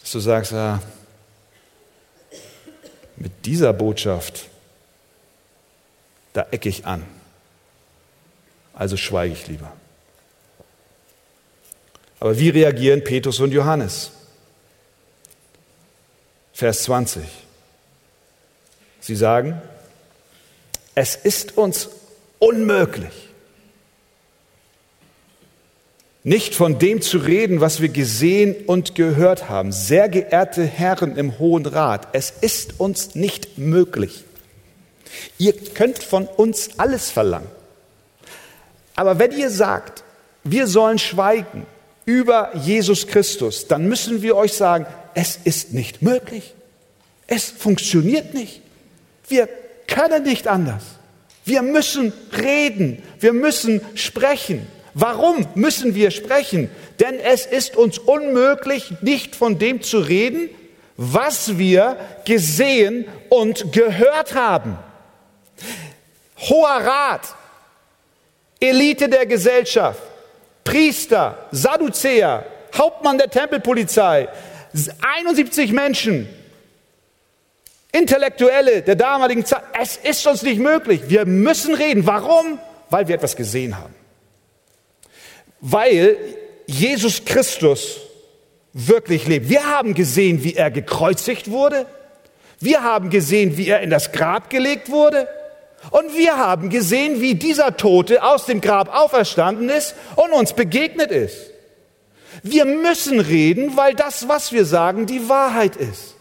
dass 0.00 0.12
du 0.12 0.20
sagst, 0.20 0.52
ah, 0.52 0.80
mit 3.16 3.46
dieser 3.46 3.72
Botschaft, 3.72 4.48
da 6.32 6.46
ecke 6.50 6.68
ich 6.68 6.86
an. 6.86 7.04
Also 8.74 8.96
schweige 8.96 9.32
ich 9.32 9.46
lieber. 9.46 9.72
Aber 12.20 12.38
wie 12.38 12.50
reagieren 12.50 13.02
Petrus 13.02 13.40
und 13.40 13.52
Johannes? 13.52 14.10
Vers 16.52 16.84
20. 16.84 17.24
Sie 19.00 19.16
sagen, 19.16 19.60
es 20.94 21.14
ist 21.14 21.56
uns 21.56 21.90
unmöglich, 22.38 23.25
nicht 26.26 26.56
von 26.56 26.80
dem 26.80 27.02
zu 27.02 27.18
reden, 27.18 27.60
was 27.60 27.80
wir 27.80 27.88
gesehen 27.88 28.56
und 28.66 28.96
gehört 28.96 29.48
haben. 29.48 29.70
Sehr 29.70 30.08
geehrte 30.08 30.64
Herren 30.64 31.16
im 31.16 31.38
Hohen 31.38 31.66
Rat, 31.66 32.08
es 32.14 32.32
ist 32.40 32.80
uns 32.80 33.14
nicht 33.14 33.58
möglich. 33.58 34.24
Ihr 35.38 35.52
könnt 35.52 36.02
von 36.02 36.26
uns 36.26 36.80
alles 36.80 37.12
verlangen. 37.12 37.46
Aber 38.96 39.20
wenn 39.20 39.30
ihr 39.38 39.50
sagt, 39.50 40.02
wir 40.42 40.66
sollen 40.66 40.98
schweigen 40.98 41.64
über 42.06 42.56
Jesus 42.56 43.06
Christus, 43.06 43.68
dann 43.68 43.86
müssen 43.86 44.20
wir 44.20 44.34
euch 44.34 44.54
sagen, 44.54 44.84
es 45.14 45.38
ist 45.44 45.74
nicht 45.74 46.02
möglich. 46.02 46.54
Es 47.28 47.44
funktioniert 47.44 48.34
nicht. 48.34 48.62
Wir 49.28 49.48
können 49.86 50.24
nicht 50.24 50.48
anders. 50.48 50.82
Wir 51.44 51.62
müssen 51.62 52.12
reden. 52.36 53.00
Wir 53.20 53.32
müssen 53.32 53.80
sprechen. 53.94 54.66
Warum 54.98 55.46
müssen 55.54 55.94
wir 55.94 56.10
sprechen? 56.10 56.70
Denn 57.00 57.20
es 57.20 57.44
ist 57.44 57.76
uns 57.76 57.98
unmöglich, 57.98 58.94
nicht 59.02 59.36
von 59.36 59.58
dem 59.58 59.82
zu 59.82 59.98
reden, 59.98 60.48
was 60.96 61.58
wir 61.58 61.98
gesehen 62.24 63.04
und 63.28 63.74
gehört 63.74 64.34
haben. 64.34 64.78
Hoher 66.48 66.80
Rat, 66.80 67.34
Elite 68.58 69.10
der 69.10 69.26
Gesellschaft, 69.26 70.00
Priester, 70.64 71.46
Sadduzäer, 71.50 72.46
Hauptmann 72.74 73.18
der 73.18 73.28
Tempelpolizei, 73.28 74.28
71 75.18 75.72
Menschen, 75.72 76.26
Intellektuelle 77.92 78.80
der 78.80 78.96
damaligen 78.96 79.44
Zeit. 79.44 79.62
Es 79.78 79.98
ist 79.98 80.26
uns 80.26 80.42
nicht 80.42 80.58
möglich. 80.58 81.02
Wir 81.08 81.26
müssen 81.26 81.74
reden. 81.74 82.06
Warum? 82.06 82.58
Weil 82.88 83.08
wir 83.08 83.16
etwas 83.16 83.36
gesehen 83.36 83.76
haben. 83.76 83.95
Weil 85.60 86.16
Jesus 86.66 87.24
Christus 87.24 88.00
wirklich 88.72 89.26
lebt. 89.26 89.48
Wir 89.48 89.64
haben 89.66 89.94
gesehen, 89.94 90.44
wie 90.44 90.54
er 90.54 90.70
gekreuzigt 90.70 91.50
wurde. 91.50 91.86
Wir 92.60 92.82
haben 92.82 93.10
gesehen, 93.10 93.56
wie 93.56 93.68
er 93.68 93.80
in 93.80 93.90
das 93.90 94.12
Grab 94.12 94.50
gelegt 94.50 94.90
wurde. 94.90 95.28
Und 95.90 96.16
wir 96.16 96.36
haben 96.36 96.68
gesehen, 96.68 97.20
wie 97.20 97.34
dieser 97.34 97.76
Tote 97.76 98.22
aus 98.22 98.46
dem 98.46 98.60
Grab 98.60 98.94
auferstanden 98.94 99.68
ist 99.68 99.94
und 100.16 100.32
uns 100.32 100.52
begegnet 100.52 101.10
ist. 101.10 101.52
Wir 102.42 102.64
müssen 102.64 103.20
reden, 103.20 103.76
weil 103.76 103.94
das, 103.94 104.28
was 104.28 104.52
wir 104.52 104.64
sagen, 104.64 105.06
die 105.06 105.28
Wahrheit 105.28 105.76
ist. 105.76 106.15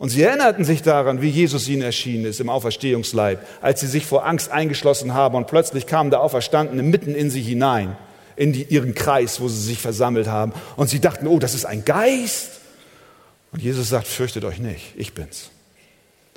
Und 0.00 0.08
sie 0.08 0.22
erinnerten 0.22 0.64
sich 0.64 0.80
daran, 0.80 1.20
wie 1.20 1.28
Jesus 1.28 1.68
ihnen 1.68 1.82
erschienen 1.82 2.24
ist 2.24 2.40
im 2.40 2.48
Auferstehungsleib, 2.48 3.46
als 3.60 3.80
sie 3.80 3.86
sich 3.86 4.06
vor 4.06 4.24
Angst 4.24 4.50
eingeschlossen 4.50 5.12
haben 5.12 5.34
und 5.34 5.46
plötzlich 5.46 5.86
kam 5.86 6.08
der 6.08 6.22
Auferstandene 6.22 6.82
mitten 6.82 7.14
in 7.14 7.28
sie 7.30 7.42
hinein, 7.42 7.98
in 8.34 8.54
die, 8.54 8.62
ihren 8.62 8.94
Kreis, 8.94 9.42
wo 9.42 9.48
sie 9.48 9.60
sich 9.60 9.78
versammelt 9.78 10.26
haben. 10.26 10.54
Und 10.76 10.88
sie 10.88 11.00
dachten, 11.00 11.26
oh, 11.26 11.38
das 11.38 11.52
ist 11.54 11.66
ein 11.66 11.84
Geist. 11.84 12.60
Und 13.52 13.62
Jesus 13.62 13.90
sagt, 13.90 14.06
fürchtet 14.06 14.46
euch 14.46 14.58
nicht, 14.58 14.94
ich 14.96 15.12
bin's. 15.12 15.50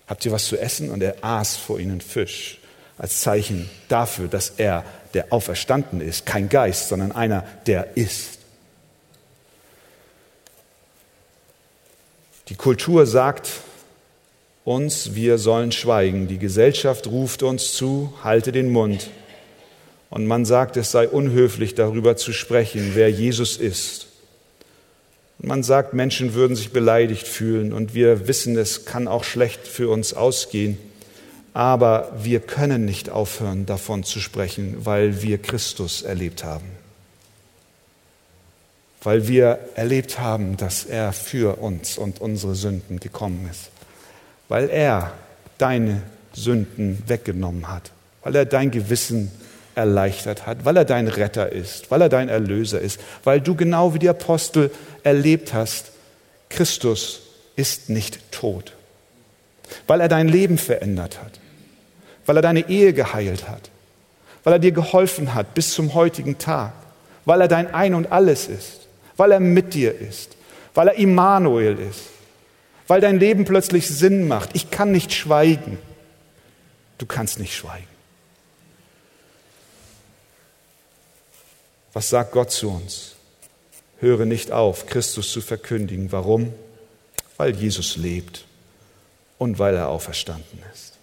Habt 0.07 0.25
ihr 0.25 0.33
was 0.33 0.45
zu 0.45 0.59
essen? 0.59 0.89
Und 0.89 1.01
er 1.01 1.15
aß 1.21 1.55
vor 1.55 1.79
ihnen 1.79 2.01
Fisch 2.01 2.59
als 2.97 3.21
Zeichen 3.21 3.69
dafür, 3.87 4.27
dass 4.27 4.49
er 4.57 4.83
der 5.13 5.31
Auferstanden 5.31 6.01
ist, 6.01 6.25
kein 6.25 6.49
Geist, 6.49 6.89
sondern 6.89 7.13
einer, 7.13 7.45
der 7.65 7.95
ist. 7.95 8.32
Die 12.49 12.55
Kultur 12.55 13.05
sagt 13.05 13.49
uns, 14.65 15.15
wir 15.15 15.37
sollen 15.37 15.71
schweigen. 15.71 16.27
Die 16.27 16.39
Gesellschaft 16.39 17.07
ruft 17.07 17.41
uns 17.41 17.73
zu, 17.73 18.13
halte 18.21 18.51
den 18.51 18.69
Mund. 18.71 19.09
Und 20.09 20.27
man 20.27 20.45
sagt, 20.45 20.75
es 20.77 20.91
sei 20.91 21.07
unhöflich, 21.07 21.73
darüber 21.73 22.17
zu 22.17 22.33
sprechen, 22.33 22.91
wer 22.95 23.09
Jesus 23.09 23.57
ist. 23.57 24.07
Und 25.39 25.47
man 25.47 25.63
sagt, 25.63 25.93
Menschen 25.93 26.33
würden 26.33 26.55
sich 26.55 26.71
beleidigt 26.71 27.27
fühlen 27.27 27.73
und 27.73 27.93
wir 27.93 28.27
wissen, 28.27 28.57
es 28.57 28.85
kann 28.85 29.07
auch 29.07 29.23
schlecht 29.23 29.65
für 29.65 29.89
uns 29.89 30.13
ausgehen. 30.13 30.77
Aber 31.53 32.11
wir 32.21 32.39
können 32.41 32.83
nicht 32.83 33.09
aufhören, 33.09 33.65
davon 33.65 34.03
zu 34.03 34.19
sprechen, 34.19 34.85
weil 34.85 35.21
wir 35.21 35.37
Christus 35.37 36.01
erlebt 36.01 36.43
haben 36.43 36.82
weil 39.03 39.27
wir 39.27 39.59
erlebt 39.75 40.19
haben, 40.19 40.57
dass 40.57 40.85
er 40.85 41.13
für 41.13 41.57
uns 41.57 41.97
und 41.97 42.21
unsere 42.21 42.55
Sünden 42.55 42.99
gekommen 42.99 43.47
ist, 43.51 43.69
weil 44.47 44.69
er 44.69 45.13
deine 45.57 46.01
Sünden 46.33 47.03
weggenommen 47.07 47.69
hat, 47.69 47.91
weil 48.23 48.35
er 48.35 48.45
dein 48.45 48.71
Gewissen 48.71 49.31
erleichtert 49.75 50.45
hat, 50.45 50.65
weil 50.65 50.77
er 50.77 50.85
dein 50.85 51.07
Retter 51.07 51.51
ist, 51.51 51.91
weil 51.91 52.01
er 52.01 52.09
dein 52.09 52.29
Erlöser 52.29 52.79
ist, 52.79 52.99
weil 53.23 53.41
du 53.41 53.55
genau 53.55 53.93
wie 53.93 53.99
die 53.99 54.09
Apostel 54.09 54.71
erlebt 55.03 55.53
hast, 55.53 55.91
Christus 56.49 57.21
ist 57.55 57.89
nicht 57.89 58.31
tot, 58.31 58.73
weil 59.87 60.01
er 60.01 60.07
dein 60.07 60.27
Leben 60.27 60.57
verändert 60.57 61.19
hat, 61.19 61.39
weil 62.25 62.37
er 62.37 62.41
deine 62.41 62.69
Ehe 62.69 62.93
geheilt 62.93 63.49
hat, 63.49 63.69
weil 64.43 64.53
er 64.53 64.59
dir 64.59 64.71
geholfen 64.71 65.33
hat 65.33 65.53
bis 65.55 65.73
zum 65.73 65.93
heutigen 65.93 66.37
Tag, 66.37 66.73
weil 67.25 67.41
er 67.41 67.47
dein 67.47 67.73
Ein 67.73 67.95
und 67.95 68.11
alles 68.11 68.47
ist 68.47 68.82
weil 69.17 69.31
er 69.31 69.39
mit 69.39 69.73
dir 69.73 69.97
ist, 69.97 70.35
weil 70.73 70.87
er 70.87 70.95
Immanuel 70.95 71.77
ist, 71.79 72.01
weil 72.87 73.01
dein 73.01 73.19
Leben 73.19 73.45
plötzlich 73.45 73.87
Sinn 73.87 74.27
macht. 74.27 74.49
Ich 74.53 74.71
kann 74.71 74.91
nicht 74.91 75.13
schweigen. 75.13 75.77
Du 76.97 77.05
kannst 77.05 77.39
nicht 77.39 77.55
schweigen. 77.55 77.87
Was 81.93 82.09
sagt 82.09 82.31
Gott 82.31 82.51
zu 82.51 82.71
uns? 82.71 83.15
Höre 83.99 84.25
nicht 84.25 84.51
auf, 84.51 84.87
Christus 84.87 85.31
zu 85.31 85.41
verkündigen. 85.41 86.11
Warum? 86.11 86.53
Weil 87.37 87.55
Jesus 87.55 87.95
lebt 87.95 88.45
und 89.37 89.59
weil 89.59 89.75
er 89.75 89.89
auferstanden 89.89 90.59
ist. 90.73 90.93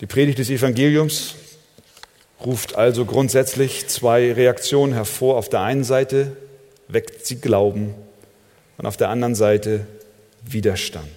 Die 0.00 0.06
Predigt 0.06 0.38
des 0.38 0.50
Evangeliums 0.50 1.34
ruft 2.46 2.76
also 2.76 3.04
grundsätzlich 3.04 3.88
zwei 3.88 4.32
Reaktionen 4.32 4.94
hervor. 4.94 5.36
Auf 5.36 5.48
der 5.48 5.60
einen 5.60 5.84
Seite 5.84 6.36
weckt 6.88 7.26
sie 7.26 7.40
Glauben 7.40 7.94
und 8.78 8.86
auf 8.86 8.96
der 8.96 9.10
anderen 9.10 9.34
Seite 9.34 9.86
Widerstand. 10.42 11.08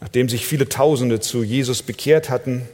Nachdem 0.00 0.28
sich 0.28 0.46
viele 0.46 0.68
Tausende 0.68 1.20
zu 1.20 1.42
Jesus 1.42 1.82
bekehrt 1.82 2.30
hatten, 2.30 2.66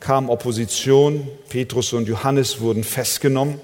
kam 0.00 0.28
Opposition. 0.28 1.28
Petrus 1.48 1.94
und 1.94 2.08
Johannes 2.08 2.60
wurden 2.60 2.84
festgenommen. 2.84 3.60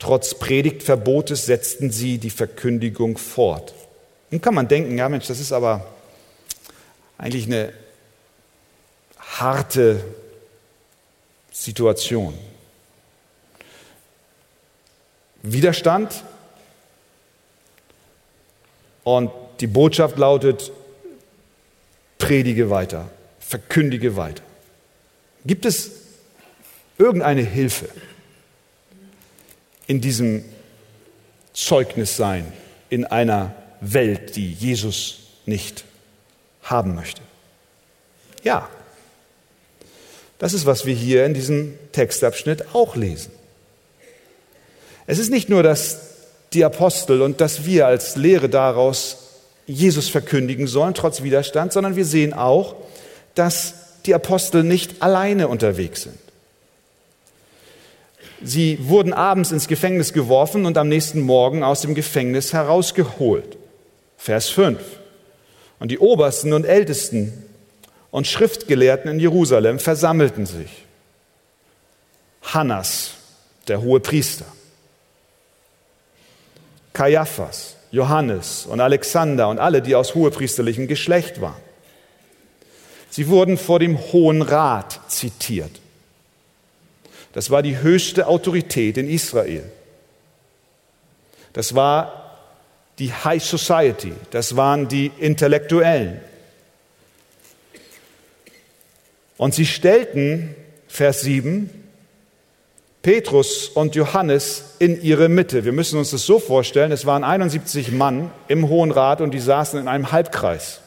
Trotz 0.00 0.34
Predigtverbotes 0.34 1.46
setzten 1.46 1.90
sie 1.90 2.18
die 2.18 2.30
Verkündigung 2.30 3.16
fort. 3.16 3.74
Nun 4.30 4.40
kann 4.40 4.54
man 4.54 4.66
denken, 4.66 4.98
ja 4.98 5.08
Mensch, 5.08 5.28
das 5.28 5.38
ist 5.38 5.52
aber 5.52 5.86
eigentlich 7.16 7.46
eine 7.46 7.72
harte 9.40 10.02
Situation. 11.52 12.36
Widerstand 15.42 16.24
und 19.04 19.30
die 19.60 19.66
Botschaft 19.66 20.18
lautet, 20.18 20.72
predige 22.18 22.70
weiter, 22.70 23.08
verkündige 23.38 24.16
weiter. 24.16 24.42
Gibt 25.44 25.64
es 25.64 25.92
irgendeine 26.98 27.42
Hilfe 27.42 27.88
in 29.86 30.00
diesem 30.00 30.44
Zeugnissein 31.52 32.52
in 32.90 33.04
einer 33.04 33.54
Welt, 33.80 34.36
die 34.36 34.52
Jesus 34.52 35.20
nicht 35.46 35.84
haben 36.62 36.94
möchte? 36.94 37.22
Ja, 38.42 38.68
das 40.38 40.52
ist, 40.52 40.66
was 40.66 40.86
wir 40.86 40.94
hier 40.94 41.24
in 41.24 41.34
diesem 41.34 41.78
Textabschnitt 41.92 42.74
auch 42.74 42.96
lesen. 42.96 43.32
Es 45.06 45.18
ist 45.18 45.30
nicht 45.30 45.48
nur, 45.48 45.62
dass 45.62 46.00
die 46.52 46.64
Apostel 46.64 47.22
und 47.22 47.40
dass 47.40 47.64
wir 47.64 47.86
als 47.86 48.16
Lehre 48.16 48.48
daraus 48.48 49.18
Jesus 49.66 50.08
verkündigen 50.08 50.66
sollen, 50.66 50.94
trotz 50.94 51.22
Widerstand, 51.22 51.72
sondern 51.72 51.96
wir 51.96 52.04
sehen 52.04 52.32
auch, 52.32 52.76
dass 53.34 53.74
die 54.04 54.14
Apostel 54.14 54.62
nicht 54.62 55.02
alleine 55.02 55.48
unterwegs 55.48 56.02
sind. 56.02 56.18
Sie 58.42 58.78
wurden 58.82 59.12
abends 59.12 59.50
ins 59.50 59.66
Gefängnis 59.66 60.12
geworfen 60.12 60.66
und 60.66 60.76
am 60.78 60.88
nächsten 60.88 61.20
Morgen 61.20 61.62
aus 61.62 61.80
dem 61.80 61.94
Gefängnis 61.94 62.52
herausgeholt. 62.52 63.56
Vers 64.18 64.48
5. 64.50 64.78
Und 65.78 65.90
die 65.90 65.98
Obersten 65.98 66.52
und 66.52 66.64
Ältesten 66.64 67.45
und 68.16 68.26
Schriftgelehrten 68.26 69.10
in 69.10 69.20
Jerusalem 69.20 69.78
versammelten 69.78 70.46
sich. 70.46 70.86
Hannas, 72.40 73.10
der 73.68 73.82
hohe 73.82 74.00
Priester, 74.00 74.46
Kaiaphas, 76.94 77.76
Johannes 77.90 78.64
und 78.64 78.80
Alexander 78.80 79.50
und 79.50 79.58
alle, 79.58 79.82
die 79.82 79.94
aus 79.94 80.14
hohepriesterlichem 80.14 80.86
Geschlecht 80.86 81.42
waren. 81.42 81.60
Sie 83.10 83.28
wurden 83.28 83.58
vor 83.58 83.80
dem 83.80 83.98
Hohen 83.98 84.40
Rat 84.40 84.98
zitiert. 85.08 85.72
Das 87.34 87.50
war 87.50 87.62
die 87.62 87.82
höchste 87.82 88.28
Autorität 88.28 88.96
in 88.96 89.10
Israel. 89.10 89.70
Das 91.52 91.74
war 91.74 92.38
die 92.98 93.12
High 93.12 93.44
Society, 93.44 94.14
das 94.30 94.56
waren 94.56 94.88
die 94.88 95.12
Intellektuellen, 95.18 96.22
Und 99.36 99.54
sie 99.54 99.66
stellten, 99.66 100.54
Vers 100.88 101.20
7, 101.22 101.70
Petrus 103.02 103.68
und 103.68 103.94
Johannes 103.94 104.74
in 104.78 105.00
ihre 105.00 105.28
Mitte. 105.28 105.64
Wir 105.64 105.72
müssen 105.72 105.98
uns 105.98 106.10
das 106.10 106.22
so 106.22 106.38
vorstellen, 106.38 106.90
es 106.90 107.06
waren 107.06 107.22
71 107.22 107.92
Mann 107.92 108.30
im 108.48 108.68
Hohen 108.68 108.90
Rat 108.90 109.20
und 109.20 109.32
die 109.32 109.38
saßen 109.38 109.78
in 109.78 109.86
einem 109.86 110.10
Halbkreis. 110.10 110.80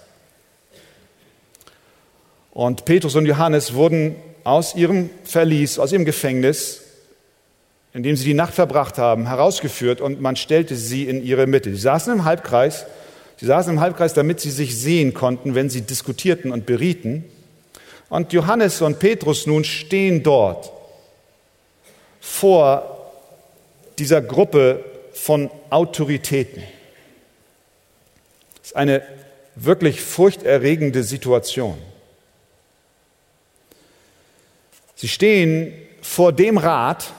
Und 2.51 2.83
Petrus 2.83 3.15
und 3.15 3.25
Johannes 3.25 3.73
wurden 3.73 4.15
aus 4.43 4.75
ihrem 4.75 5.09
Verlies, 5.23 5.79
aus 5.79 5.93
ihrem 5.93 6.03
Gefängnis, 6.03 6.81
in 7.93 8.03
dem 8.03 8.17
sie 8.17 8.25
die 8.25 8.33
Nacht 8.33 8.53
verbracht 8.53 8.97
haben, 8.97 9.27
herausgeführt 9.27 10.01
und 10.01 10.19
man 10.19 10.35
stellte 10.35 10.75
sie 10.75 11.07
in 11.07 11.23
ihre 11.23 11.47
Mitte. 11.47 11.69
Sie 11.69 11.81
saßen 11.81 12.12
im 12.12 12.25
Halbkreis, 12.25 12.85
sie 13.38 13.45
saßen 13.45 13.73
im 13.73 13.79
Halbkreis, 13.79 14.13
damit 14.13 14.41
sie 14.41 14.51
sich 14.51 14.77
sehen 14.77 15.13
konnten, 15.13 15.55
wenn 15.55 15.69
sie 15.69 15.81
diskutierten 15.81 16.51
und 16.51 16.65
berieten. 16.65 17.23
Und 18.09 18.33
Johannes 18.33 18.81
und 18.81 18.99
Petrus 18.99 19.45
nun 19.45 19.63
stehen 19.63 20.23
dort 20.23 20.71
vor 22.19 23.11
dieser 23.97 24.21
Gruppe 24.21 24.83
von 25.13 25.49
Autoritäten. 25.69 26.63
Das 28.57 28.67
ist 28.67 28.75
eine 28.75 29.03
wirklich 29.55 30.01
furchterregende 30.01 31.03
Situation. 31.03 31.77
Sie 34.95 35.07
stehen 35.07 35.73
vor 36.01 36.33
dem 36.33 36.57
Rat, 36.57 37.11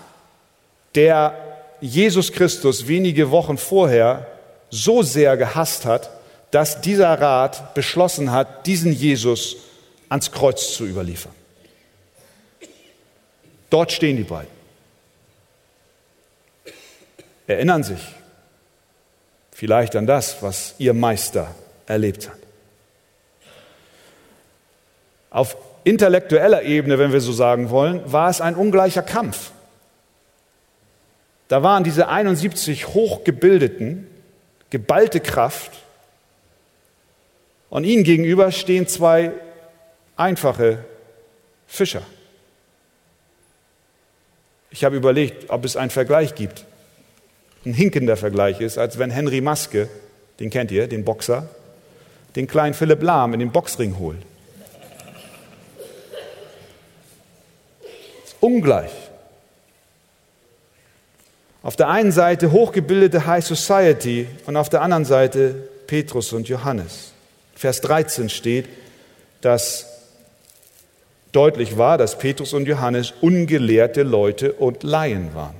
der 0.94 1.34
Jesus 1.80 2.32
Christus 2.32 2.88
wenige 2.88 3.30
Wochen 3.30 3.56
vorher 3.56 4.26
so 4.70 5.02
sehr 5.02 5.36
gehasst 5.36 5.86
hat, 5.86 6.10
dass 6.50 6.80
dieser 6.80 7.20
Rat 7.20 7.74
beschlossen 7.74 8.32
hat, 8.32 8.66
diesen 8.66 8.92
Jesus 8.92 9.56
ans 10.10 10.30
Kreuz 10.30 10.74
zu 10.74 10.84
überliefern. 10.84 11.32
Dort 13.70 13.92
stehen 13.92 14.16
die 14.18 14.24
beiden. 14.24 14.50
Erinnern 17.46 17.82
sich 17.82 18.00
vielleicht 19.52 19.96
an 19.96 20.06
das, 20.06 20.42
was 20.42 20.74
ihr 20.78 20.92
Meister 20.92 21.54
erlebt 21.86 22.28
hat. 22.28 22.38
Auf 25.30 25.56
intellektueller 25.84 26.62
Ebene, 26.62 26.98
wenn 26.98 27.12
wir 27.12 27.20
so 27.20 27.32
sagen 27.32 27.70
wollen, 27.70 28.00
war 28.10 28.28
es 28.28 28.40
ein 28.40 28.56
ungleicher 28.56 29.02
Kampf. 29.02 29.52
Da 31.48 31.62
waren 31.62 31.84
diese 31.84 32.08
71 32.08 32.88
hochgebildeten, 32.88 34.06
geballte 34.70 35.20
Kraft 35.20 35.72
und 37.70 37.84
ihnen 37.84 38.04
gegenüber 38.04 38.50
stehen 38.52 38.88
zwei 38.88 39.32
einfache 40.20 40.84
Fischer. 41.66 42.02
Ich 44.70 44.84
habe 44.84 44.96
überlegt, 44.96 45.50
ob 45.50 45.64
es 45.64 45.76
einen 45.76 45.90
Vergleich 45.90 46.34
gibt. 46.34 46.64
Ein 47.64 47.74
hinkender 47.74 48.16
Vergleich 48.16 48.60
ist, 48.60 48.78
als 48.78 48.98
wenn 48.98 49.10
Henry 49.10 49.40
Maske, 49.40 49.88
den 50.38 50.50
kennt 50.50 50.70
ihr, 50.70 50.86
den 50.86 51.04
Boxer, 51.04 51.48
den 52.36 52.46
kleinen 52.46 52.74
Philipp 52.74 53.02
Lahm 53.02 53.34
in 53.34 53.40
den 53.40 53.50
Boxring 53.50 53.98
holt. 53.98 54.24
ungleich. 58.40 58.90
Auf 61.62 61.76
der 61.76 61.88
einen 61.88 62.10
Seite 62.10 62.52
hochgebildete 62.52 63.26
High 63.26 63.44
Society 63.44 64.26
und 64.46 64.56
auf 64.56 64.70
der 64.70 64.80
anderen 64.80 65.04
Seite 65.04 65.68
Petrus 65.86 66.32
und 66.32 66.48
Johannes. 66.48 67.12
Vers 67.54 67.82
13 67.82 68.30
steht, 68.30 68.66
dass 69.42 69.89
deutlich 71.32 71.78
war, 71.78 71.98
dass 71.98 72.18
Petrus 72.18 72.52
und 72.52 72.66
Johannes 72.66 73.12
ungelehrte 73.20 74.02
Leute 74.02 74.52
und 74.52 74.82
Laien 74.82 75.34
waren. 75.34 75.54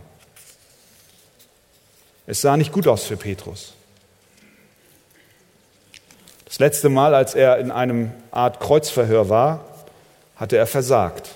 Es 2.26 2.40
sah 2.40 2.56
nicht 2.56 2.72
gut 2.72 2.86
aus 2.86 3.04
für 3.04 3.16
Petrus. 3.16 3.74
Das 6.44 6.58
letzte 6.58 6.88
Mal, 6.88 7.14
als 7.14 7.34
er 7.34 7.58
in 7.58 7.70
einem 7.70 8.10
Art 8.30 8.60
Kreuzverhör 8.60 9.28
war, 9.28 9.64
hatte 10.36 10.56
er 10.56 10.66
versagt. 10.66 11.30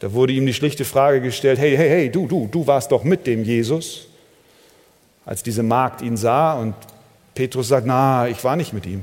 Da 0.00 0.12
wurde 0.12 0.34
ihm 0.34 0.44
die 0.44 0.52
schlichte 0.52 0.84
Frage 0.84 1.20
gestellt, 1.20 1.58
hey, 1.58 1.76
hey, 1.76 1.88
hey, 1.88 2.10
du, 2.10 2.26
du, 2.26 2.46
du 2.50 2.66
warst 2.66 2.92
doch 2.92 3.04
mit 3.04 3.26
dem 3.26 3.44
Jesus. 3.44 4.06
Als 5.24 5.42
diese 5.42 5.62
Magd 5.62 6.02
ihn 6.02 6.16
sah 6.16 6.54
und 6.54 6.74
Petrus 7.34 7.68
sagt, 7.68 7.86
na, 7.86 8.28
ich 8.28 8.44
war 8.44 8.56
nicht 8.56 8.72
mit 8.72 8.86
ihm. 8.86 9.02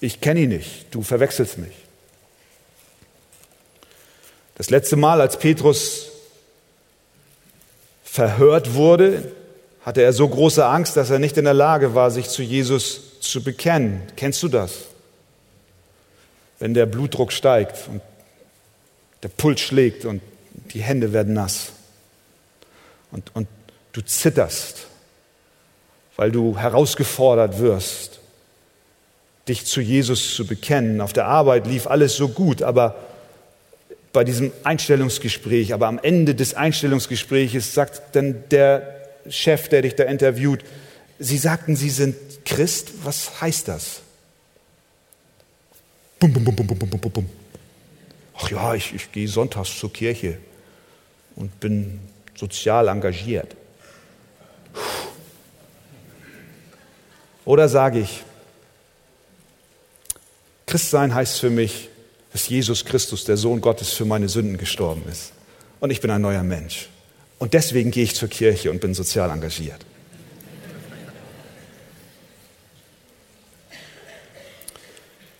Ich 0.00 0.20
kenne 0.20 0.40
ihn 0.40 0.48
nicht, 0.48 0.86
du 0.94 1.02
verwechselst 1.02 1.58
mich. 1.58 1.74
Das 4.60 4.68
letzte 4.68 4.96
Mal, 4.96 5.22
als 5.22 5.38
Petrus 5.38 6.10
verhört 8.04 8.74
wurde, 8.74 9.32
hatte 9.80 10.02
er 10.02 10.12
so 10.12 10.28
große 10.28 10.66
Angst, 10.66 10.98
dass 10.98 11.08
er 11.08 11.18
nicht 11.18 11.38
in 11.38 11.46
der 11.46 11.54
Lage 11.54 11.94
war, 11.94 12.10
sich 12.10 12.28
zu 12.28 12.42
Jesus 12.42 13.20
zu 13.20 13.42
bekennen. 13.42 14.02
Kennst 14.16 14.42
du 14.42 14.48
das? 14.48 14.72
Wenn 16.58 16.74
der 16.74 16.84
Blutdruck 16.84 17.32
steigt 17.32 17.88
und 17.88 18.02
der 19.22 19.28
Puls 19.28 19.62
schlägt 19.62 20.04
und 20.04 20.20
die 20.74 20.82
Hände 20.82 21.14
werden 21.14 21.32
nass. 21.32 21.72
Und, 23.12 23.34
und 23.34 23.48
du 23.92 24.02
zitterst, 24.02 24.88
weil 26.16 26.32
du 26.32 26.58
herausgefordert 26.58 27.60
wirst, 27.60 28.20
dich 29.48 29.64
zu 29.64 29.80
Jesus 29.80 30.34
zu 30.34 30.46
bekennen. 30.46 31.00
Auf 31.00 31.14
der 31.14 31.28
Arbeit 31.28 31.66
lief 31.66 31.86
alles 31.86 32.14
so 32.14 32.28
gut, 32.28 32.62
aber 32.62 33.09
bei 34.12 34.24
diesem 34.24 34.52
Einstellungsgespräch, 34.64 35.72
aber 35.72 35.86
am 35.86 35.98
Ende 35.98 36.34
des 36.34 36.54
Einstellungsgespräches 36.54 37.74
sagt 37.74 38.16
dann 38.16 38.44
der 38.50 38.96
Chef, 39.28 39.68
der 39.68 39.82
dich 39.82 39.94
da 39.94 40.04
interviewt, 40.04 40.64
Sie 41.18 41.36
sagten, 41.36 41.76
Sie 41.76 41.90
sind 41.90 42.16
Christ, 42.46 42.92
was 43.04 43.42
heißt 43.42 43.68
das? 43.68 44.00
Bum, 46.18 46.32
bum, 46.32 46.44
bum, 46.44 46.56
bum, 46.56 46.66
bum, 46.66 46.78
bum, 46.78 47.00
bum, 47.00 47.12
bum 47.12 47.26
ach 48.42 48.50
ja, 48.50 48.74
ich, 48.74 48.94
ich 48.94 49.12
gehe 49.12 49.28
sonntags 49.28 49.78
zur 49.78 49.92
Kirche 49.92 50.38
und 51.36 51.60
bin 51.60 52.00
sozial 52.34 52.88
engagiert. 52.88 53.54
Oder 57.44 57.68
sage 57.68 58.00
ich, 58.00 58.22
Christsein 60.66 61.14
heißt 61.14 61.40
für 61.40 61.50
mich, 61.50 61.89
dass 62.32 62.48
Jesus 62.48 62.84
Christus, 62.84 63.24
der 63.24 63.36
Sohn 63.36 63.60
Gottes, 63.60 63.92
für 63.92 64.04
meine 64.04 64.28
Sünden 64.28 64.56
gestorben 64.56 65.02
ist. 65.10 65.32
Und 65.80 65.90
ich 65.90 66.00
bin 66.00 66.10
ein 66.10 66.20
neuer 66.20 66.42
Mensch. 66.42 66.88
Und 67.38 67.54
deswegen 67.54 67.90
gehe 67.90 68.04
ich 68.04 68.14
zur 68.14 68.28
Kirche 68.28 68.70
und 68.70 68.80
bin 68.80 68.94
sozial 68.94 69.30
engagiert. 69.30 69.84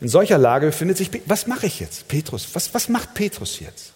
In 0.00 0.09
solcher 0.09 0.38
Lage 0.38 0.66
befindet 0.66 0.96
sich, 0.96 1.11
was 1.26 1.46
mache 1.46 1.66
ich 1.66 1.79
jetzt, 1.79 2.09
Petrus? 2.09 2.48
Was, 2.55 2.72
was 2.72 2.88
macht 2.88 3.12
Petrus 3.12 3.61
jetzt? 3.61 3.92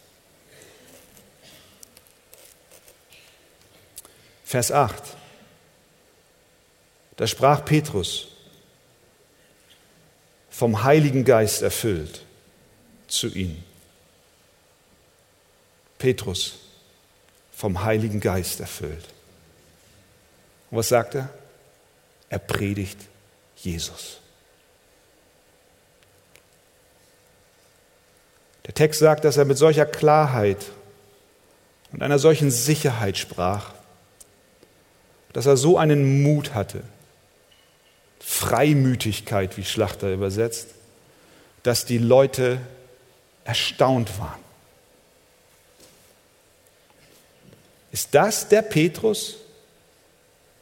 Vers 4.44 4.70
8. 4.70 4.94
Da 7.16 7.26
sprach 7.26 7.64
Petrus, 7.64 8.28
vom 10.50 10.84
Heiligen 10.84 11.24
Geist 11.24 11.62
erfüllt, 11.62 12.23
zu 13.14 13.28
ihnen. 13.28 13.64
Petrus, 15.98 16.56
vom 17.52 17.84
Heiligen 17.84 18.20
Geist 18.20 18.60
erfüllt. 18.60 19.04
Und 20.70 20.78
was 20.78 20.88
sagt 20.88 21.14
er? 21.14 21.30
Er 22.28 22.38
predigt 22.38 22.98
Jesus. 23.56 24.18
Der 28.66 28.74
Text 28.74 29.00
sagt, 29.00 29.24
dass 29.24 29.36
er 29.36 29.44
mit 29.44 29.58
solcher 29.58 29.86
Klarheit 29.86 30.64
und 31.92 32.02
einer 32.02 32.18
solchen 32.18 32.50
Sicherheit 32.50 33.18
sprach, 33.18 33.72
dass 35.32 35.46
er 35.46 35.56
so 35.56 35.78
einen 35.78 36.22
Mut 36.22 36.54
hatte, 36.54 36.82
Freimütigkeit, 38.20 39.56
wie 39.56 39.64
Schlachter 39.64 40.12
übersetzt, 40.12 40.68
dass 41.62 41.84
die 41.84 41.98
Leute 41.98 42.60
erstaunt 43.44 44.18
waren. 44.18 44.40
Ist 47.92 48.14
das 48.14 48.48
der 48.48 48.62
Petrus, 48.62 49.36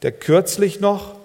der 0.01 0.11
kürzlich 0.11 0.79
noch 0.79 1.15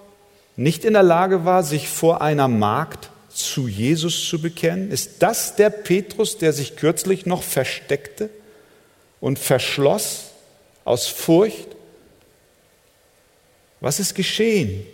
nicht 0.55 0.83
in 0.83 0.93
der 0.93 1.03
Lage 1.03 1.45
war, 1.45 1.63
sich 1.63 1.87
vor 1.87 2.21
einer 2.21 2.47
Magd 2.47 3.11
zu 3.29 3.67
Jesus 3.67 4.27
zu 4.27 4.41
bekennen? 4.41 4.91
Ist 4.91 5.21
das 5.21 5.55
der 5.55 5.69
Petrus, 5.69 6.37
der 6.37 6.51
sich 6.51 6.75
kürzlich 6.75 7.25
noch 7.25 7.43
versteckte 7.43 8.29
und 9.21 9.37
verschloss 9.37 10.31
aus 10.83 11.07
Furcht? 11.07 11.67
Was 13.79 13.99
ist 13.99 14.15
geschehen? 14.15 14.85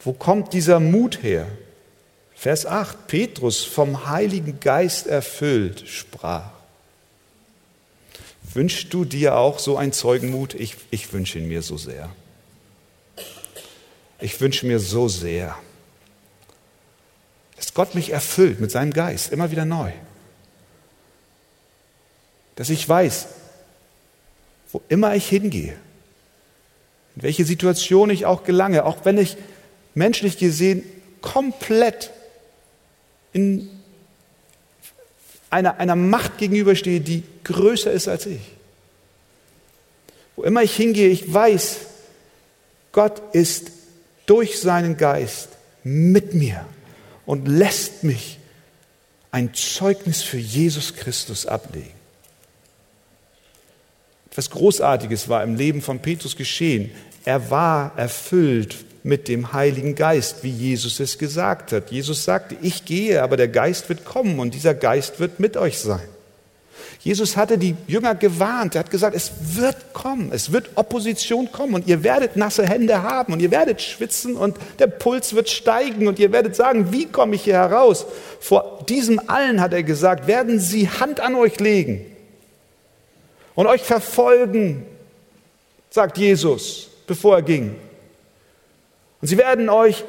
Wo 0.00 0.12
kommt 0.12 0.52
dieser 0.52 0.78
Mut 0.78 1.22
her? 1.22 1.46
Vers 2.36 2.66
8, 2.66 3.06
Petrus 3.06 3.64
vom 3.64 4.06
Heiligen 4.06 4.60
Geist 4.60 5.06
erfüllt 5.06 5.88
sprach. 5.88 6.50
Wünschst 8.52 8.92
du 8.92 9.06
dir 9.06 9.36
auch 9.36 9.58
so 9.58 9.78
einen 9.78 9.92
Zeugenmut? 9.92 10.54
Ich, 10.54 10.76
ich 10.90 11.12
wünsche 11.14 11.38
ihn 11.38 11.48
mir 11.48 11.62
so 11.62 11.78
sehr. 11.78 12.10
Ich 14.20 14.38
wünsche 14.40 14.66
mir 14.66 14.78
so 14.78 15.08
sehr, 15.08 15.56
dass 17.56 17.72
Gott 17.72 17.94
mich 17.94 18.10
erfüllt 18.10 18.60
mit 18.60 18.70
seinem 18.70 18.92
Geist, 18.92 19.32
immer 19.32 19.50
wieder 19.50 19.64
neu. 19.64 19.92
Dass 22.54 22.68
ich 22.68 22.86
weiß, 22.86 23.28
wo 24.72 24.82
immer 24.88 25.14
ich 25.14 25.26
hingehe, 25.26 25.76
in 27.16 27.22
welche 27.22 27.46
Situation 27.46 28.10
ich 28.10 28.26
auch 28.26 28.44
gelange, 28.44 28.84
auch 28.84 29.04
wenn 29.04 29.16
ich 29.16 29.38
menschlich 29.94 30.36
gesehen 30.36 30.82
komplett 31.22 32.10
in 33.36 33.68
einer, 35.50 35.76
einer 35.76 35.94
Macht 35.94 36.38
gegenüberstehe, 36.38 37.02
die 37.02 37.22
größer 37.44 37.92
ist 37.92 38.08
als 38.08 38.24
ich. 38.24 38.40
Wo 40.36 40.42
immer 40.42 40.62
ich 40.62 40.74
hingehe, 40.74 41.08
ich 41.08 41.32
weiß, 41.32 41.76
Gott 42.92 43.34
ist 43.34 43.72
durch 44.24 44.58
seinen 44.58 44.96
Geist 44.96 45.50
mit 45.84 46.32
mir 46.32 46.64
und 47.26 47.46
lässt 47.46 48.04
mich 48.04 48.38
ein 49.30 49.52
Zeugnis 49.52 50.22
für 50.22 50.38
Jesus 50.38 50.94
Christus 50.94 51.44
ablegen. 51.44 51.92
Etwas 54.30 54.48
Großartiges 54.48 55.28
war 55.28 55.42
im 55.42 55.56
Leben 55.56 55.82
von 55.82 56.00
Petrus 56.00 56.36
geschehen. 56.36 56.90
Er 57.26 57.50
war 57.50 57.92
erfüllt 57.98 58.76
mit 59.06 59.28
dem 59.28 59.52
Heiligen 59.52 59.94
Geist, 59.94 60.42
wie 60.42 60.50
Jesus 60.50 60.98
es 60.98 61.16
gesagt 61.16 61.70
hat. 61.70 61.92
Jesus 61.92 62.24
sagte, 62.24 62.56
ich 62.60 62.84
gehe, 62.84 63.22
aber 63.22 63.36
der 63.36 63.46
Geist 63.46 63.88
wird 63.88 64.04
kommen 64.04 64.40
und 64.40 64.52
dieser 64.52 64.74
Geist 64.74 65.20
wird 65.20 65.38
mit 65.38 65.56
euch 65.56 65.78
sein. 65.78 66.08
Jesus 66.98 67.36
hatte 67.36 67.56
die 67.56 67.76
Jünger 67.86 68.16
gewarnt. 68.16 68.74
Er 68.74 68.80
hat 68.80 68.90
gesagt, 68.90 69.14
es 69.14 69.30
wird 69.54 69.92
kommen, 69.92 70.32
es 70.32 70.50
wird 70.50 70.70
Opposition 70.74 71.52
kommen 71.52 71.74
und 71.74 71.86
ihr 71.86 72.02
werdet 72.02 72.34
nasse 72.34 72.66
Hände 72.66 73.04
haben 73.04 73.32
und 73.32 73.40
ihr 73.40 73.52
werdet 73.52 73.80
schwitzen 73.80 74.34
und 74.34 74.56
der 74.80 74.88
Puls 74.88 75.36
wird 75.36 75.48
steigen 75.48 76.08
und 76.08 76.18
ihr 76.18 76.32
werdet 76.32 76.56
sagen, 76.56 76.90
wie 76.90 77.06
komme 77.06 77.36
ich 77.36 77.44
hier 77.44 77.54
heraus? 77.54 78.06
Vor 78.40 78.84
diesem 78.88 79.20
allen, 79.28 79.60
hat 79.60 79.72
er 79.72 79.84
gesagt, 79.84 80.26
werden 80.26 80.58
sie 80.58 80.88
Hand 80.88 81.20
an 81.20 81.36
euch 81.36 81.60
legen 81.60 82.04
und 83.54 83.68
euch 83.68 83.82
verfolgen, 83.82 84.84
sagt 85.90 86.18
Jesus, 86.18 86.88
bevor 87.06 87.36
er 87.36 87.42
ging. 87.42 87.76
Und 89.20 89.28
sie 89.28 89.38
werden 89.38 89.68
euch 89.68 90.04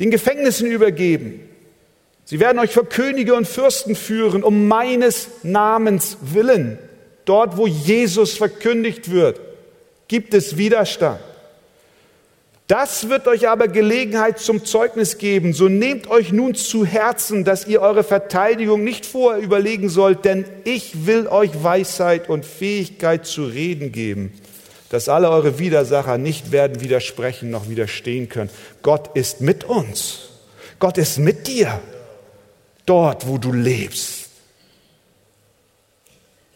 den 0.00 0.10
Gefängnissen 0.10 0.70
übergeben 0.70 1.48
Sie 2.24 2.40
werden 2.40 2.58
euch 2.58 2.72
vor 2.72 2.88
Könige 2.88 3.34
und 3.34 3.46
Fürsten 3.46 3.94
führen, 3.94 4.42
um 4.42 4.68
meines 4.68 5.28
Namens 5.42 6.18
willen. 6.22 6.78
Dort, 7.24 7.56
wo 7.56 7.66
Jesus 7.66 8.36
verkündigt 8.36 9.10
wird, 9.10 9.40
gibt 10.08 10.34
es 10.34 10.56
Widerstand. 10.56 11.20
Das 12.68 13.08
wird 13.08 13.28
euch 13.28 13.48
aber 13.48 13.68
Gelegenheit 13.68 14.38
zum 14.38 14.64
Zeugnis 14.64 15.18
geben. 15.18 15.52
So 15.52 15.68
nehmt 15.68 16.08
euch 16.08 16.32
nun 16.32 16.54
zu 16.54 16.86
Herzen, 16.86 17.44
dass 17.44 17.66
ihr 17.66 17.82
eure 17.82 18.02
Verteidigung 18.02 18.82
nicht 18.82 19.04
vorher 19.04 19.42
überlegen 19.42 19.88
sollt, 19.90 20.24
denn 20.24 20.46
ich 20.64 21.06
will 21.06 21.26
euch 21.26 21.50
Weisheit 21.62 22.30
und 22.30 22.46
Fähigkeit 22.46 23.26
zu 23.26 23.44
reden 23.44 23.92
geben, 23.92 24.32
dass 24.92 25.08
alle 25.08 25.30
eure 25.30 25.58
Widersacher 25.58 26.18
nicht 26.18 26.52
werden 26.52 26.82
widersprechen 26.82 27.48
noch 27.50 27.70
widerstehen 27.70 28.28
können. 28.28 28.50
Gott 28.82 29.16
ist 29.16 29.40
mit 29.40 29.64
uns. 29.64 30.28
Gott 30.78 30.98
ist 30.98 31.18
mit 31.18 31.46
dir 31.46 31.80
dort, 32.84 33.26
wo 33.26 33.38
du 33.38 33.52
lebst. 33.52 34.21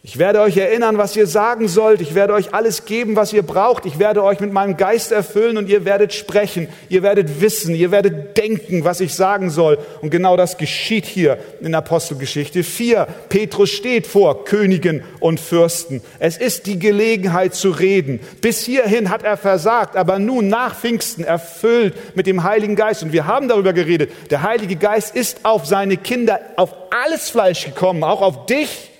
Ich 0.09 0.17
werde 0.17 0.39
euch 0.39 0.55
erinnern, 0.55 0.97
was 0.97 1.17
ihr 1.17 1.27
sagen 1.27 1.67
sollt. 1.67 1.99
Ich 1.99 2.15
werde 2.15 2.33
euch 2.33 2.53
alles 2.53 2.85
geben, 2.85 3.17
was 3.17 3.33
ihr 3.33 3.41
braucht. 3.41 3.85
Ich 3.85 3.99
werde 3.99 4.23
euch 4.23 4.39
mit 4.39 4.53
meinem 4.53 4.77
Geist 4.77 5.11
erfüllen 5.11 5.57
und 5.57 5.67
ihr 5.67 5.83
werdet 5.83 6.13
sprechen. 6.13 6.69
Ihr 6.87 7.03
werdet 7.03 7.41
wissen. 7.41 7.75
Ihr 7.75 7.91
werdet 7.91 8.37
denken, 8.37 8.85
was 8.85 9.01
ich 9.01 9.13
sagen 9.13 9.49
soll. 9.49 9.77
Und 10.01 10.09
genau 10.09 10.37
das 10.37 10.57
geschieht 10.57 11.05
hier 11.05 11.37
in 11.59 11.75
Apostelgeschichte 11.75 12.63
4. 12.63 13.05
Petrus 13.27 13.69
steht 13.69 14.07
vor 14.07 14.45
Königen 14.45 15.03
und 15.19 15.41
Fürsten. 15.41 16.01
Es 16.19 16.37
ist 16.37 16.67
die 16.67 16.79
Gelegenheit 16.79 17.53
zu 17.53 17.71
reden. 17.71 18.21
Bis 18.39 18.63
hierhin 18.63 19.09
hat 19.09 19.23
er 19.23 19.35
versagt, 19.35 19.97
aber 19.97 20.19
nun 20.19 20.47
nach 20.47 20.73
Pfingsten 20.73 21.25
erfüllt 21.25 22.15
mit 22.15 22.27
dem 22.27 22.43
Heiligen 22.43 22.77
Geist. 22.77 23.03
Und 23.03 23.11
wir 23.11 23.27
haben 23.27 23.49
darüber 23.49 23.73
geredet. 23.73 24.09
Der 24.29 24.41
Heilige 24.41 24.77
Geist 24.77 25.13
ist 25.17 25.39
auf 25.43 25.65
seine 25.65 25.97
Kinder, 25.97 26.39
auf 26.55 26.73
alles 26.91 27.29
Fleisch 27.29 27.65
gekommen, 27.65 28.05
auch 28.05 28.21
auf 28.21 28.45
dich 28.45 28.91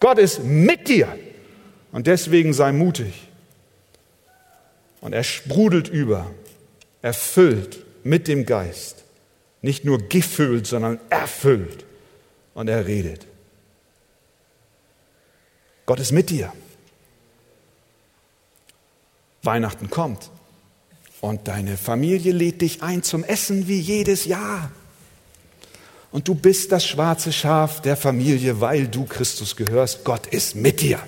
Gott 0.00 0.18
ist 0.18 0.42
mit 0.42 0.88
dir 0.88 1.16
und 1.92 2.06
deswegen 2.06 2.52
sei 2.54 2.72
mutig. 2.72 3.28
Und 5.00 5.12
er 5.12 5.24
sprudelt 5.24 5.88
über, 5.88 6.30
erfüllt 7.02 7.84
mit 8.02 8.28
dem 8.28 8.46
Geist. 8.46 9.04
Nicht 9.62 9.84
nur 9.84 9.98
gefüllt, 9.98 10.66
sondern 10.66 10.98
erfüllt. 11.10 11.84
Und 12.54 12.68
er 12.68 12.86
redet. 12.86 13.26
Gott 15.86 16.00
ist 16.00 16.12
mit 16.12 16.30
dir. 16.30 16.52
Weihnachten 19.42 19.88
kommt 19.90 20.30
und 21.20 21.48
deine 21.48 21.76
Familie 21.76 22.32
lädt 22.32 22.60
dich 22.60 22.82
ein 22.82 23.02
zum 23.02 23.24
Essen 23.24 23.68
wie 23.68 23.80
jedes 23.80 24.24
Jahr. 24.24 24.70
Und 26.12 26.26
du 26.26 26.34
bist 26.34 26.72
das 26.72 26.84
schwarze 26.84 27.32
Schaf 27.32 27.82
der 27.82 27.96
Familie, 27.96 28.60
weil 28.60 28.88
du 28.88 29.04
Christus 29.04 29.54
gehörst. 29.54 30.04
Gott 30.04 30.26
ist 30.26 30.56
mit 30.56 30.80
dir. 30.80 31.00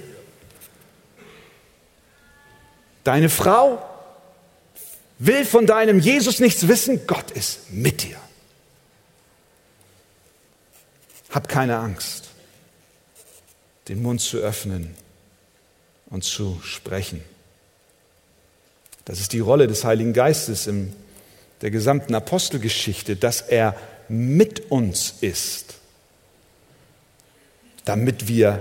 Deine 3.05 3.29
Frau 3.29 3.85
will 5.19 5.45
von 5.45 5.67
deinem 5.67 5.99
Jesus 5.99 6.39
nichts 6.39 6.69
wissen. 6.69 7.07
Gott 7.07 7.31
ist 7.33 7.73
mit 7.73 8.05
dir. 8.05 8.17
Hab 11.31 11.49
keine 11.49 11.79
Angst, 11.79 12.29
den 13.89 14.03
Mund 14.03 14.21
zu 14.21 14.39
öffnen 14.39 14.95
und 16.11 16.25
zu 16.25 16.61
sprechen. 16.63 17.25
Das 19.05 19.19
ist 19.19 19.33
die 19.33 19.41
Rolle 19.41 19.67
des 19.67 19.85
Heiligen 19.85 20.13
Geistes 20.13 20.67
in 20.67 20.93
der 21.63 21.71
gesamten 21.71 22.15
Apostelgeschichte, 22.15 23.17
dass 23.17 23.41
er 23.41 23.75
mit 24.13 24.71
uns 24.71 25.15
ist, 25.23 25.75
damit 27.87 28.29
wir 28.29 28.61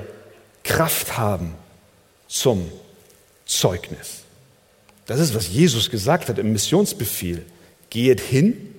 Kraft 0.64 1.18
haben 1.18 1.54
zum 2.28 2.72
Zeugnis. 3.46 4.22
Das 5.08 5.20
ist, 5.20 5.36
was 5.36 5.50
Jesus 5.50 5.90
gesagt 5.90 6.30
hat 6.30 6.40
im 6.40 6.54
Missionsbefehl. 6.54 7.46
Gehet 7.90 8.22
hin 8.22 8.74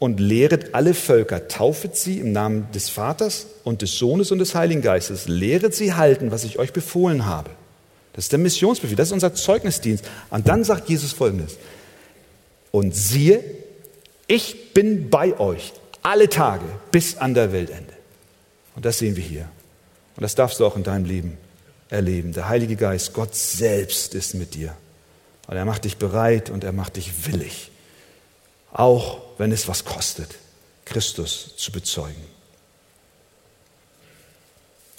und 0.00 0.18
lehret 0.18 0.74
alle 0.74 0.94
Völker, 0.94 1.46
taufet 1.46 1.96
sie 1.96 2.18
im 2.18 2.32
Namen 2.32 2.66
des 2.72 2.88
Vaters 2.88 3.46
und 3.62 3.82
des 3.82 3.96
Sohnes 3.96 4.32
und 4.32 4.40
des 4.40 4.56
Heiligen 4.56 4.82
Geistes, 4.82 5.28
lehret 5.28 5.74
sie 5.74 5.94
halten, 5.94 6.32
was 6.32 6.42
ich 6.42 6.58
euch 6.58 6.72
befohlen 6.72 7.26
habe. 7.26 7.50
Das 8.14 8.24
ist 8.24 8.32
der 8.32 8.40
Missionsbefehl, 8.40 8.96
das 8.96 9.08
ist 9.08 9.12
unser 9.12 9.34
Zeugnisdienst. 9.34 10.04
Und 10.30 10.48
dann 10.48 10.64
sagt 10.64 10.88
Jesus 10.88 11.12
folgendes, 11.12 11.56
und 12.72 12.94
siehe, 12.94 13.44
ich 14.26 14.74
bin 14.74 15.10
bei 15.10 15.38
euch 15.38 15.72
alle 16.02 16.28
Tage 16.28 16.64
bis 16.90 17.16
an 17.16 17.34
der 17.34 17.52
Weltende. 17.52 17.92
Und 18.74 18.84
das 18.84 18.98
sehen 18.98 19.16
wir 19.16 19.24
hier. 19.24 19.48
Und 20.16 20.22
das 20.22 20.34
darfst 20.34 20.60
du 20.60 20.66
auch 20.66 20.76
in 20.76 20.82
deinem 20.82 21.04
Leben 21.04 21.38
erleben. 21.90 22.32
Der 22.32 22.48
Heilige 22.48 22.76
Geist, 22.76 23.12
Gott 23.12 23.34
selbst 23.34 24.14
ist 24.14 24.34
mit 24.34 24.54
dir. 24.54 24.74
Und 25.46 25.56
er 25.56 25.64
macht 25.64 25.84
dich 25.84 25.96
bereit 25.96 26.50
und 26.50 26.64
er 26.64 26.72
macht 26.72 26.96
dich 26.96 27.26
willig. 27.26 27.70
Auch 28.72 29.20
wenn 29.38 29.50
es 29.52 29.66
was 29.66 29.84
kostet, 29.84 30.34
Christus 30.84 31.54
zu 31.56 31.72
bezeugen. 31.72 32.22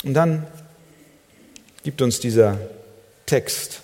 Und 0.04 0.14
dann 0.14 0.48
gibt 1.84 2.02
uns 2.02 2.20
dieser 2.20 2.60
Text 3.26 3.82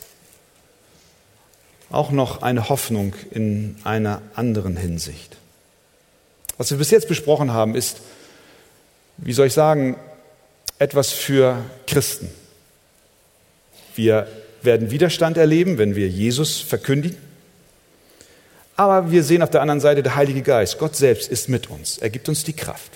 auch 1.90 2.12
noch 2.12 2.42
eine 2.42 2.70
Hoffnung 2.70 3.14
in 3.32 3.78
einer 3.84 4.22
anderen 4.34 4.76
Hinsicht. 4.76 5.38
Was 6.58 6.72
wir 6.72 6.78
bis 6.78 6.92
jetzt 6.92 7.08
besprochen 7.08 7.52
haben, 7.52 7.76
ist, 7.76 8.02
wie 9.18 9.34
soll 9.34 9.48
ich 9.48 9.54
sagen, 9.54 9.98
etwas 10.80 11.12
für 11.12 11.64
Christen. 11.88 12.30
Wir 13.96 14.28
werden 14.62 14.92
Widerstand 14.92 15.38
erleben, 15.38 15.78
wenn 15.78 15.96
wir 15.96 16.08
Jesus 16.08 16.60
verkündigen. 16.60 17.18
Aber 18.76 19.12
wir 19.12 19.24
sehen 19.24 19.42
auf 19.42 19.50
der 19.50 19.62
anderen 19.62 19.80
Seite 19.80 20.04
der 20.04 20.16
Heilige 20.16 20.42
Geist. 20.42 20.80
Gott 20.80 20.96
selbst 20.96 21.30
ist 21.30 21.48
mit 21.48 21.70
uns. 21.70 21.98
Er 21.98 22.10
gibt 22.10 22.28
uns 22.28 22.44
die 22.44 22.54
Kraft. 22.54 22.92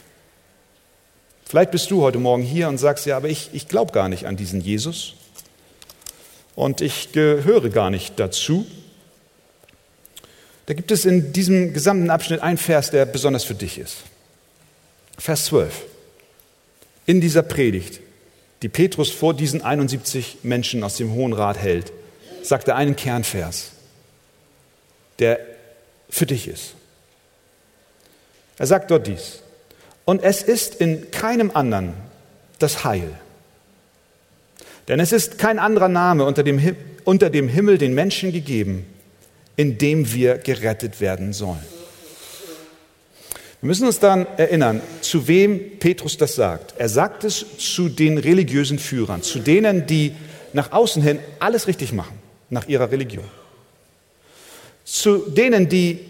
Vielleicht 1.46 1.72
bist 1.72 1.90
du 1.90 2.02
heute 2.02 2.20
Morgen 2.20 2.44
hier 2.44 2.68
und 2.68 2.78
sagst, 2.78 3.06
ja, 3.06 3.18
aber 3.18 3.30
ich, 3.30 3.50
ich 3.54 3.68
glaube 3.68 3.92
gar 3.92 4.10
nicht 4.10 4.26
an 4.26 4.36
diesen 4.36 4.62
Jesus 4.62 5.16
und 6.56 6.82
ich 6.82 7.12
gehöre 7.12 7.70
gar 7.70 7.90
nicht 7.90 8.20
dazu. 8.20 8.68
Da 10.70 10.76
gibt 10.76 10.92
es 10.92 11.04
in 11.04 11.34
diesem 11.34 11.74
gesamten 11.74 12.12
Abschnitt 12.12 12.44
einen 12.44 12.60
Vers, 12.60 12.92
der 12.92 13.08
besonders 13.08 13.44
für 13.44 13.56
dich 13.56 13.80
ist. 13.80 14.04
Vers 15.18 15.46
12. 15.46 15.74
In 17.08 17.22
dieser 17.22 17.42
Predigt, 17.42 18.02
die 18.62 18.70
Petrus 18.70 19.10
vor 19.10 19.34
diesen 19.34 19.64
71 19.64 20.38
Menschen 20.44 20.84
aus 20.84 20.96
dem 20.96 21.12
Hohen 21.12 21.34
Rat 21.34 21.58
hält, 21.58 21.92
sagt 22.44 22.68
er 22.68 22.76
einen 22.76 22.96
Kernvers, 22.96 23.72
der 25.18 25.40
für 26.08 26.28
dich 26.28 26.48
ist. 26.48 26.76
Er 28.60 28.68
sagt 28.68 28.92
dort 28.92 29.08
dies. 29.08 29.40
Und 30.06 30.22
es 30.22 30.44
ist 30.44 30.76
in 30.76 31.10
keinem 31.10 31.50
anderen 31.52 31.96
das 32.60 32.84
Heil. 32.84 33.10
Denn 34.88 35.00
es 35.00 35.14
ist 35.14 35.40
kein 35.40 35.58
anderer 35.58 35.90
Name 35.90 36.26
unter 36.26 36.44
dem, 36.44 36.76
unter 37.06 37.32
dem 37.32 37.48
Himmel 37.48 37.80
den 37.80 37.96
Menschen 37.96 38.32
gegeben, 38.32 38.86
in 39.60 39.78
dem 39.78 40.14
wir 40.14 40.38
gerettet 40.38 41.02
werden 41.02 41.34
sollen. 41.34 41.60
Wir 43.60 43.68
müssen 43.68 43.86
uns 43.88 44.00
daran 44.00 44.26
erinnern, 44.38 44.80
zu 45.02 45.28
wem 45.28 45.80
Petrus 45.80 46.16
das 46.16 46.36
sagt. 46.36 46.76
Er 46.78 46.88
sagt 46.88 47.26
es 47.26 47.46
zu 47.58 47.90
den 47.90 48.18
religiösen 48.18 48.80
Führern, 48.80 49.22
zu 49.22 49.40
denen, 49.40 49.86
die 49.86 50.14
nach 50.54 50.72
außen 50.72 51.04
hin 51.04 51.20
alles 51.40 51.68
richtig 51.68 51.92
machen, 51.92 52.18
nach 52.50 52.70
ihrer 52.70 52.90
Religion. 52.90 53.26
Zu 54.86 55.30
denen, 55.30 55.68
die 55.68 56.06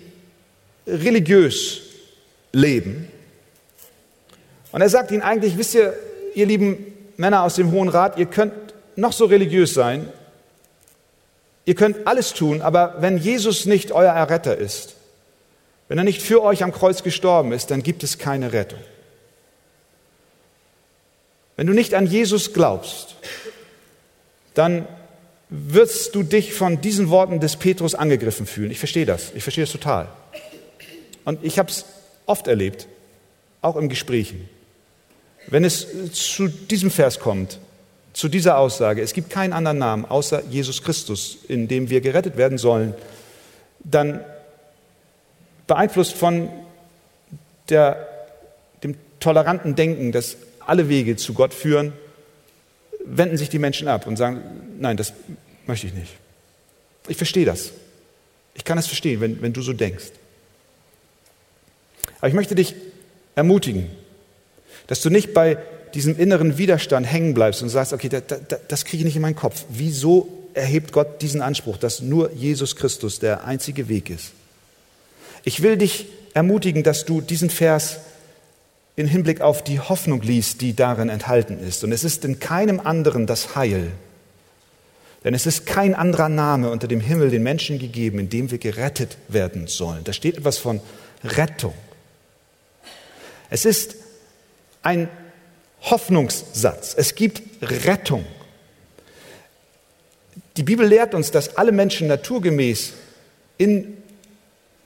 religiös 0.86 1.82
leben. 2.52 3.08
Und 4.72 4.82
er 4.82 4.89
sagt 4.89 5.10
ihnen 5.10 5.24
eigentlich, 5.24 5.58
wisst 5.58 5.74
ihr, 5.74 5.95
ihr 6.36 6.45
lieben 6.45 6.86
Männer 7.18 7.41
aus 7.41 7.56
dem 7.56 7.72
Hohen 7.72 7.89
Rat, 7.89 8.20
ihr 8.20 8.28
könnt 8.28 8.54
noch 8.95 9.12
so 9.12 9.26
religiös 9.26 9.74
sein, 9.74 10.08
Ihr 11.70 11.76
könnt 11.76 12.07
alles 12.07 12.34
tun, 12.34 12.63
aber 12.63 12.95
wenn 12.97 13.20
Jesus 13.20 13.67
nicht 13.67 13.91
euer 13.91 14.11
Erretter 14.11 14.57
ist, 14.57 14.95
wenn 15.88 15.99
er 15.99 16.03
nicht 16.03 16.20
für 16.20 16.41
euch 16.41 16.63
am 16.63 16.72
Kreuz 16.72 17.03
gestorben 17.03 17.51
ist, 17.51 17.70
dann 17.70 17.84
gibt 17.84 18.01
es 18.01 18.17
keine 18.17 18.53
Rettung. 18.53 18.80
Wenn 21.57 21.67
du 21.67 21.74
nicht 21.74 21.93
an 21.93 22.07
Jesus 22.07 22.53
glaubst, 22.53 23.17
dann 24.55 24.88
wirst 25.49 26.15
du 26.15 26.24
dich 26.24 26.55
von 26.55 26.82
diesen 26.82 27.11
Worten 27.11 27.39
des 27.39 27.55
Petrus 27.55 27.93
angegriffen 27.93 28.47
fühlen. 28.47 28.72
Ich 28.72 28.80
verstehe 28.80 29.05
das. 29.05 29.32
Ich 29.36 29.43
verstehe 29.43 29.65
das 29.65 29.72
total. 29.72 30.07
Und 31.24 31.45
ich 31.45 31.59
habe 31.59 31.70
es 31.70 31.86
oft 32.26 32.47
erlebt, 32.47 32.88
auch 33.61 33.76
in 33.76 33.89
Gesprächen. 33.89 34.49
Wenn 35.45 35.63
es 35.63 35.86
zu 36.13 36.47
diesem 36.47 36.89
Vers 36.89 37.20
kommt, 37.20 37.59
zu 38.14 38.28
dieser 38.28 38.57
Aussage, 38.57 39.01
es 39.01 39.14
gibt 39.14 39.30
keinen 39.30 39.53
anderen 39.53 39.78
Namen 39.78 40.05
außer 40.05 40.43
Jesus 40.49 40.82
Christus, 40.84 41.38
in 41.47 41.68
dem 41.68 41.89
wir 41.89 42.01
gerettet 42.01 42.38
werden 42.38 42.57
sollen, 42.57 42.93
dann 43.80 44.24
beeinflusst 45.68 46.14
von 46.14 46.49
der, 47.70 48.07
dem 48.84 48.95
toleranten 49.20 49.76
Denken, 49.76 50.12
dass 50.12 50.38
alle 50.60 50.89
Wege 50.89 51.16
zu 51.16 51.34
Gott 51.34 51.53
führen, 51.53 51.93
wenden 53.05 53.38
sich 53.38 53.49
die 53.49 53.60
Menschen 53.60 53.88
ab 53.88 54.07
und 54.07 54.18
sagen, 54.18 54.41
nein, 54.80 54.97
das 54.97 55.14
möchte 55.66 55.88
ich 55.88 55.93
nicht. 55.93 56.14
Ich 57.07 57.18
verstehe 57.18 57.45
das. 57.45 57.72
Ich 58.53 58.66
kann 58.66 58.78
es 58.78 58.88
verstehen, 58.88 59.22
wenn, 59.22 59.41
wenn 59.41 59.53
du 59.53 59.62
so 59.62 59.74
denkst. 59.74 60.12
Aber 62.18 62.28
ich 62.28 62.34
möchte 62.34 62.55
dich 62.55 62.76
ermutigen, 63.36 63.89
dass 64.88 65.01
du 65.01 65.10
nicht 65.10 65.34
bei 65.34 65.57
diesem 65.93 66.17
inneren 66.17 66.57
Widerstand 66.57 67.05
hängen 67.05 67.33
bleibst 67.33 67.61
und 67.61 67.69
sagst, 67.69 67.93
okay, 67.93 68.09
da, 68.09 68.19
da, 68.19 68.57
das 68.67 68.85
kriege 68.85 69.01
ich 69.01 69.05
nicht 69.05 69.15
in 69.15 69.21
meinen 69.21 69.35
Kopf. 69.35 69.65
Wieso 69.69 70.27
erhebt 70.53 70.91
Gott 70.91 71.21
diesen 71.21 71.41
Anspruch, 71.41 71.77
dass 71.77 72.01
nur 72.01 72.31
Jesus 72.33 72.75
Christus 72.75 73.19
der 73.19 73.45
einzige 73.45 73.87
Weg 73.87 74.09
ist? 74.09 74.31
Ich 75.43 75.61
will 75.61 75.77
dich 75.77 76.07
ermutigen, 76.33 76.83
dass 76.83 77.05
du 77.05 77.21
diesen 77.21 77.49
Vers 77.49 77.99
in 78.95 79.07
Hinblick 79.07 79.41
auf 79.41 79.63
die 79.63 79.79
Hoffnung 79.79 80.21
liest, 80.21 80.61
die 80.61 80.75
darin 80.75 81.09
enthalten 81.09 81.59
ist. 81.59 81.83
Und 81.83 81.91
es 81.91 82.03
ist 82.03 82.25
in 82.25 82.39
keinem 82.39 82.79
anderen 82.79 83.27
das 83.27 83.55
Heil. 83.55 83.91
Denn 85.23 85.33
es 85.33 85.45
ist 85.45 85.65
kein 85.65 85.95
anderer 85.95 86.29
Name 86.29 86.69
unter 86.69 86.87
dem 86.87 86.99
Himmel 86.99 87.29
den 87.29 87.43
Menschen 87.43 87.79
gegeben, 87.79 88.19
in 88.19 88.29
dem 88.29 88.51
wir 88.51 88.57
gerettet 88.57 89.17
werden 89.27 89.67
sollen. 89.67 90.03
Da 90.03 90.13
steht 90.13 90.37
etwas 90.37 90.57
von 90.57 90.81
Rettung. 91.23 91.73
Es 93.49 93.65
ist 93.65 93.95
ein 94.81 95.09
Hoffnungssatz. 95.82 96.93
Es 96.97 97.15
gibt 97.15 97.41
Rettung. 97.61 98.25
Die 100.57 100.63
Bibel 100.63 100.86
lehrt 100.86 101.13
uns, 101.13 101.32
dass 101.32 101.57
alle 101.57 101.71
Menschen 101.71 102.07
naturgemäß 102.07 102.93
in 103.57 103.97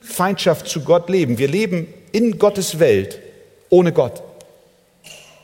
Feindschaft 0.01 0.67
zu 0.67 0.81
Gott 0.81 1.09
leben. 1.09 1.37
Wir 1.37 1.47
leben 1.47 1.87
in 2.11 2.37
Gottes 2.37 2.79
Welt 2.79 3.19
ohne 3.69 3.91
Gott. 3.91 4.21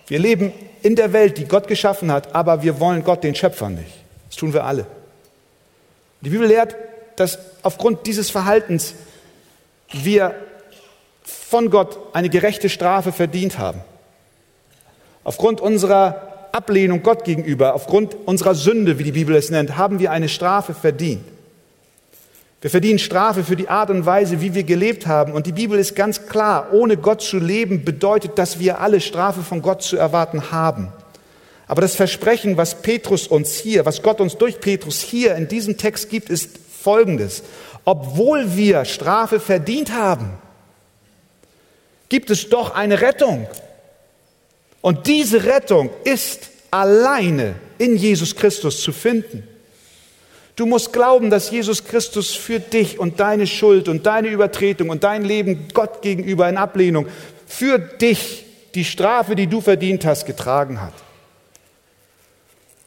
Wir 0.08 0.20
leben 0.20 0.54
in 0.82 0.96
der 0.96 1.14
Welt, 1.14 1.38
die 1.38 1.46
Gott 1.46 1.68
geschaffen 1.68 2.12
hat, 2.12 2.36
aber 2.36 2.62
wir 2.64 2.80
wollen 2.80 3.04
Gott, 3.04 3.24
den 3.24 3.36
Schöpfer, 3.36 3.70
nicht. 3.70 3.92
Das 4.28 4.36
tun 4.36 4.54
wir 4.54 4.64
alle. 4.64 4.86
Die 6.22 6.30
Bibel 6.30 6.48
lehrt, 6.48 6.76
dass 7.16 7.40
aufgrund 7.64 8.06
dieses 8.06 8.30
Verhaltens 8.30 8.94
wir 9.92 10.36
von 11.24 11.70
Gott 11.70 11.98
eine 12.14 12.30
gerechte 12.30 12.70
Strafe 12.70 13.12
verdient 13.12 13.58
haben. 13.58 13.82
Aufgrund 15.24 15.62
unserer 15.62 16.50
Ablehnung 16.52 17.04
Gott 17.04 17.24
gegenüber, 17.24 17.76
aufgrund 17.76 18.16
unserer 18.26 18.56
Sünde, 18.56 18.98
wie 19.00 19.04
die 19.04 19.12
Bibel 19.12 19.36
es 19.36 19.50
nennt, 19.50 19.78
haben 19.78 20.00
wir 20.00 20.12
eine 20.12 20.30
Strafe 20.30 20.74
verdient. 20.74 21.24
Wir 22.62 22.70
verdienen 22.70 23.00
Strafe 23.00 23.44
für 23.46 23.56
die 23.56 23.70
Art 23.70 23.90
und 23.90 24.06
Weise, 24.06 24.42
wie 24.42 24.54
wir 24.54 24.64
gelebt 24.64 25.08
haben. 25.08 25.32
Und 25.32 25.46
die 25.46 25.54
Bibel 25.54 25.80
ist 25.80 25.96
ganz 25.96 26.26
klar, 26.26 26.74
ohne 26.74 26.98
Gott 26.98 27.22
zu 27.22 27.38
leben 27.38 27.86
bedeutet, 27.86 28.38
dass 28.38 28.60
wir 28.60 28.82
alle 28.82 29.00
Strafe 29.00 29.42
von 29.44 29.62
Gott 29.62 29.82
zu 29.82 29.96
erwarten 29.96 30.52
haben. 30.52 30.92
Aber 31.68 31.82
das 31.82 31.96
Versprechen, 31.96 32.58
was 32.58 32.82
Petrus 32.82 33.28
uns 33.28 33.56
hier, 33.56 33.86
was 33.86 34.02
Gott 34.02 34.20
uns 34.20 34.38
durch 34.38 34.60
Petrus 34.60 35.02
hier 35.02 35.36
in 35.36 35.48
diesem 35.48 35.78
Text 35.78 36.10
gibt, 36.10 36.30
ist 36.30 36.58
folgendes. 36.82 37.44
Obwohl 37.86 38.58
wir 38.58 38.84
Strafe 38.84 39.40
verdient 39.40 39.94
haben, 39.94 40.32
gibt 42.10 42.30
es 42.30 42.50
doch 42.50 42.76
eine 42.76 43.00
Rettung. 43.02 43.48
Und 44.82 45.08
diese 45.08 45.46
Rettung 45.46 45.90
ist 46.04 46.50
alleine 46.72 47.56
in 47.78 47.96
Jesus 47.96 48.36
Christus 48.36 48.82
zu 48.82 48.92
finden. 48.92 49.44
Du 50.56 50.66
musst 50.66 50.92
glauben, 50.92 51.30
dass 51.30 51.52
Jesus 51.52 51.86
Christus 51.86 52.36
für 52.36 52.60
dich 52.60 53.00
und 53.00 53.20
deine 53.20 53.48
Schuld 53.48 53.88
und 53.88 54.06
deine 54.06 54.28
Übertretung 54.28 54.90
und 54.90 55.04
dein 55.04 55.24
Leben 55.24 55.70
Gott 55.74 56.02
gegenüber 56.02 56.50
in 56.50 56.58
Ablehnung 56.58 57.08
für 57.48 57.80
dich 57.80 58.46
die 58.76 58.84
Strafe, 58.84 59.36
die 59.36 59.48
du 59.48 59.62
verdient 59.62 60.06
hast, 60.06 60.26
getragen 60.26 60.82
hat. 60.82 60.94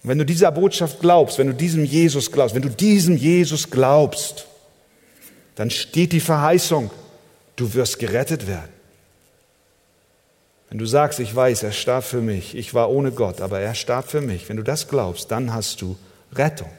Und 0.03 0.11
wenn 0.11 0.19
du 0.19 0.27
dieser 0.27 0.53
Botschaft 0.53 1.01
glaubst, 1.01 1.39
wenn 1.39 1.47
du 1.47 1.55
diesem 1.55 1.85
Jesus 1.85 2.31
glaubst, 2.31 2.55
wenn 2.55 2.63
du 2.63 2.69
diesem 2.69 3.17
Jesus 3.17 3.71
glaubst, 3.71 4.47
dann 5.55 5.71
steht 5.71 6.13
die 6.13 6.21
Verheißung, 6.21 6.91
du 7.57 7.73
wirst 7.75 7.99
gerettet 7.99 8.47
werden. 8.47 8.82
Wenn 10.73 10.79
du 10.79 10.87
sagst, 10.87 11.21
ich 11.21 11.37
weiß, 11.37 11.65
er 11.65 11.73
starb 11.73 12.03
für 12.03 12.23
mich, 12.23 12.57
ich 12.57 12.73
war 12.73 12.89
ohne 12.89 13.13
Gott, 13.13 13.43
aber 13.43 13.61
er 13.61 13.75
starb 13.75 14.09
für 14.09 14.23
mich, 14.23 14.49
wenn 14.49 14.57
du 14.57 14.63
das 14.63 14.89
glaubst, 14.89 15.31
dann 15.31 15.53
hast 15.53 15.83
du 15.83 15.99
Rettung. 16.33 16.71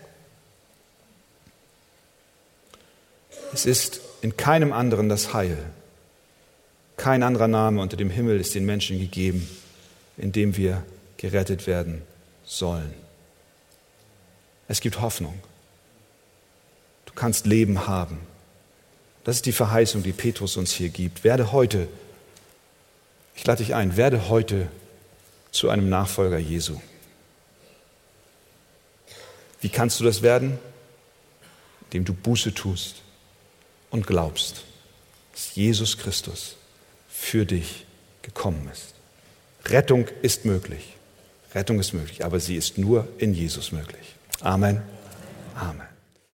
Es 3.53 3.67
ist 3.67 4.01
in 4.23 4.35
keinem 4.35 4.73
anderen 4.73 5.09
das 5.09 5.35
Heil. 5.35 5.59
Kein 6.97 7.21
anderer 7.21 7.47
Name 7.47 7.81
unter 7.81 7.95
dem 7.95 8.09
Himmel 8.09 8.39
ist 8.39 8.55
den 8.55 8.65
Menschen 8.65 8.97
gegeben, 8.97 9.47
in 10.17 10.31
dem 10.31 10.57
wir 10.57 10.83
gerettet 11.17 11.67
werden 11.67 12.01
sollen. 12.43 12.95
Es 14.67 14.81
gibt 14.81 15.01
Hoffnung. 15.01 15.37
Du 17.05 17.13
kannst 17.13 17.45
Leben 17.45 17.85
haben. 17.85 18.17
Das 19.23 19.35
ist 19.35 19.45
die 19.45 19.51
Verheißung, 19.51 20.01
die 20.01 20.13
Petrus 20.13 20.57
uns 20.57 20.71
hier 20.71 20.89
gibt. 20.89 21.23
Werde 21.23 21.51
heute, 21.51 21.87
ich 23.36 23.45
lade 23.45 23.63
dich 23.63 23.75
ein, 23.75 23.97
werde 23.97 24.29
heute 24.29 24.67
zu 25.51 25.69
einem 25.69 25.89
Nachfolger 25.89 26.38
Jesu. 26.38 26.79
Wie 29.61 29.69
kannst 29.69 29.99
du 29.99 30.03
das 30.03 30.21
werden? 30.21 30.59
Indem 31.86 32.05
du 32.05 32.13
Buße 32.13 32.53
tust 32.53 33.01
und 33.91 34.07
glaubst, 34.07 34.63
dass 35.31 35.55
Jesus 35.55 35.97
Christus 35.97 36.57
für 37.07 37.45
dich 37.45 37.86
gekommen 38.21 38.69
ist. 38.71 38.93
Rettung 39.65 40.07
ist 40.21 40.45
möglich. 40.45 40.93
Rettung 41.53 41.79
ist 41.79 41.93
möglich, 41.93 42.25
aber 42.25 42.39
sie 42.39 42.55
ist 42.55 42.77
nur 42.77 43.07
in 43.19 43.34
Jesus 43.34 43.71
möglich. 43.71 44.15
Amen. 44.41 44.81
Amen. 45.55 45.92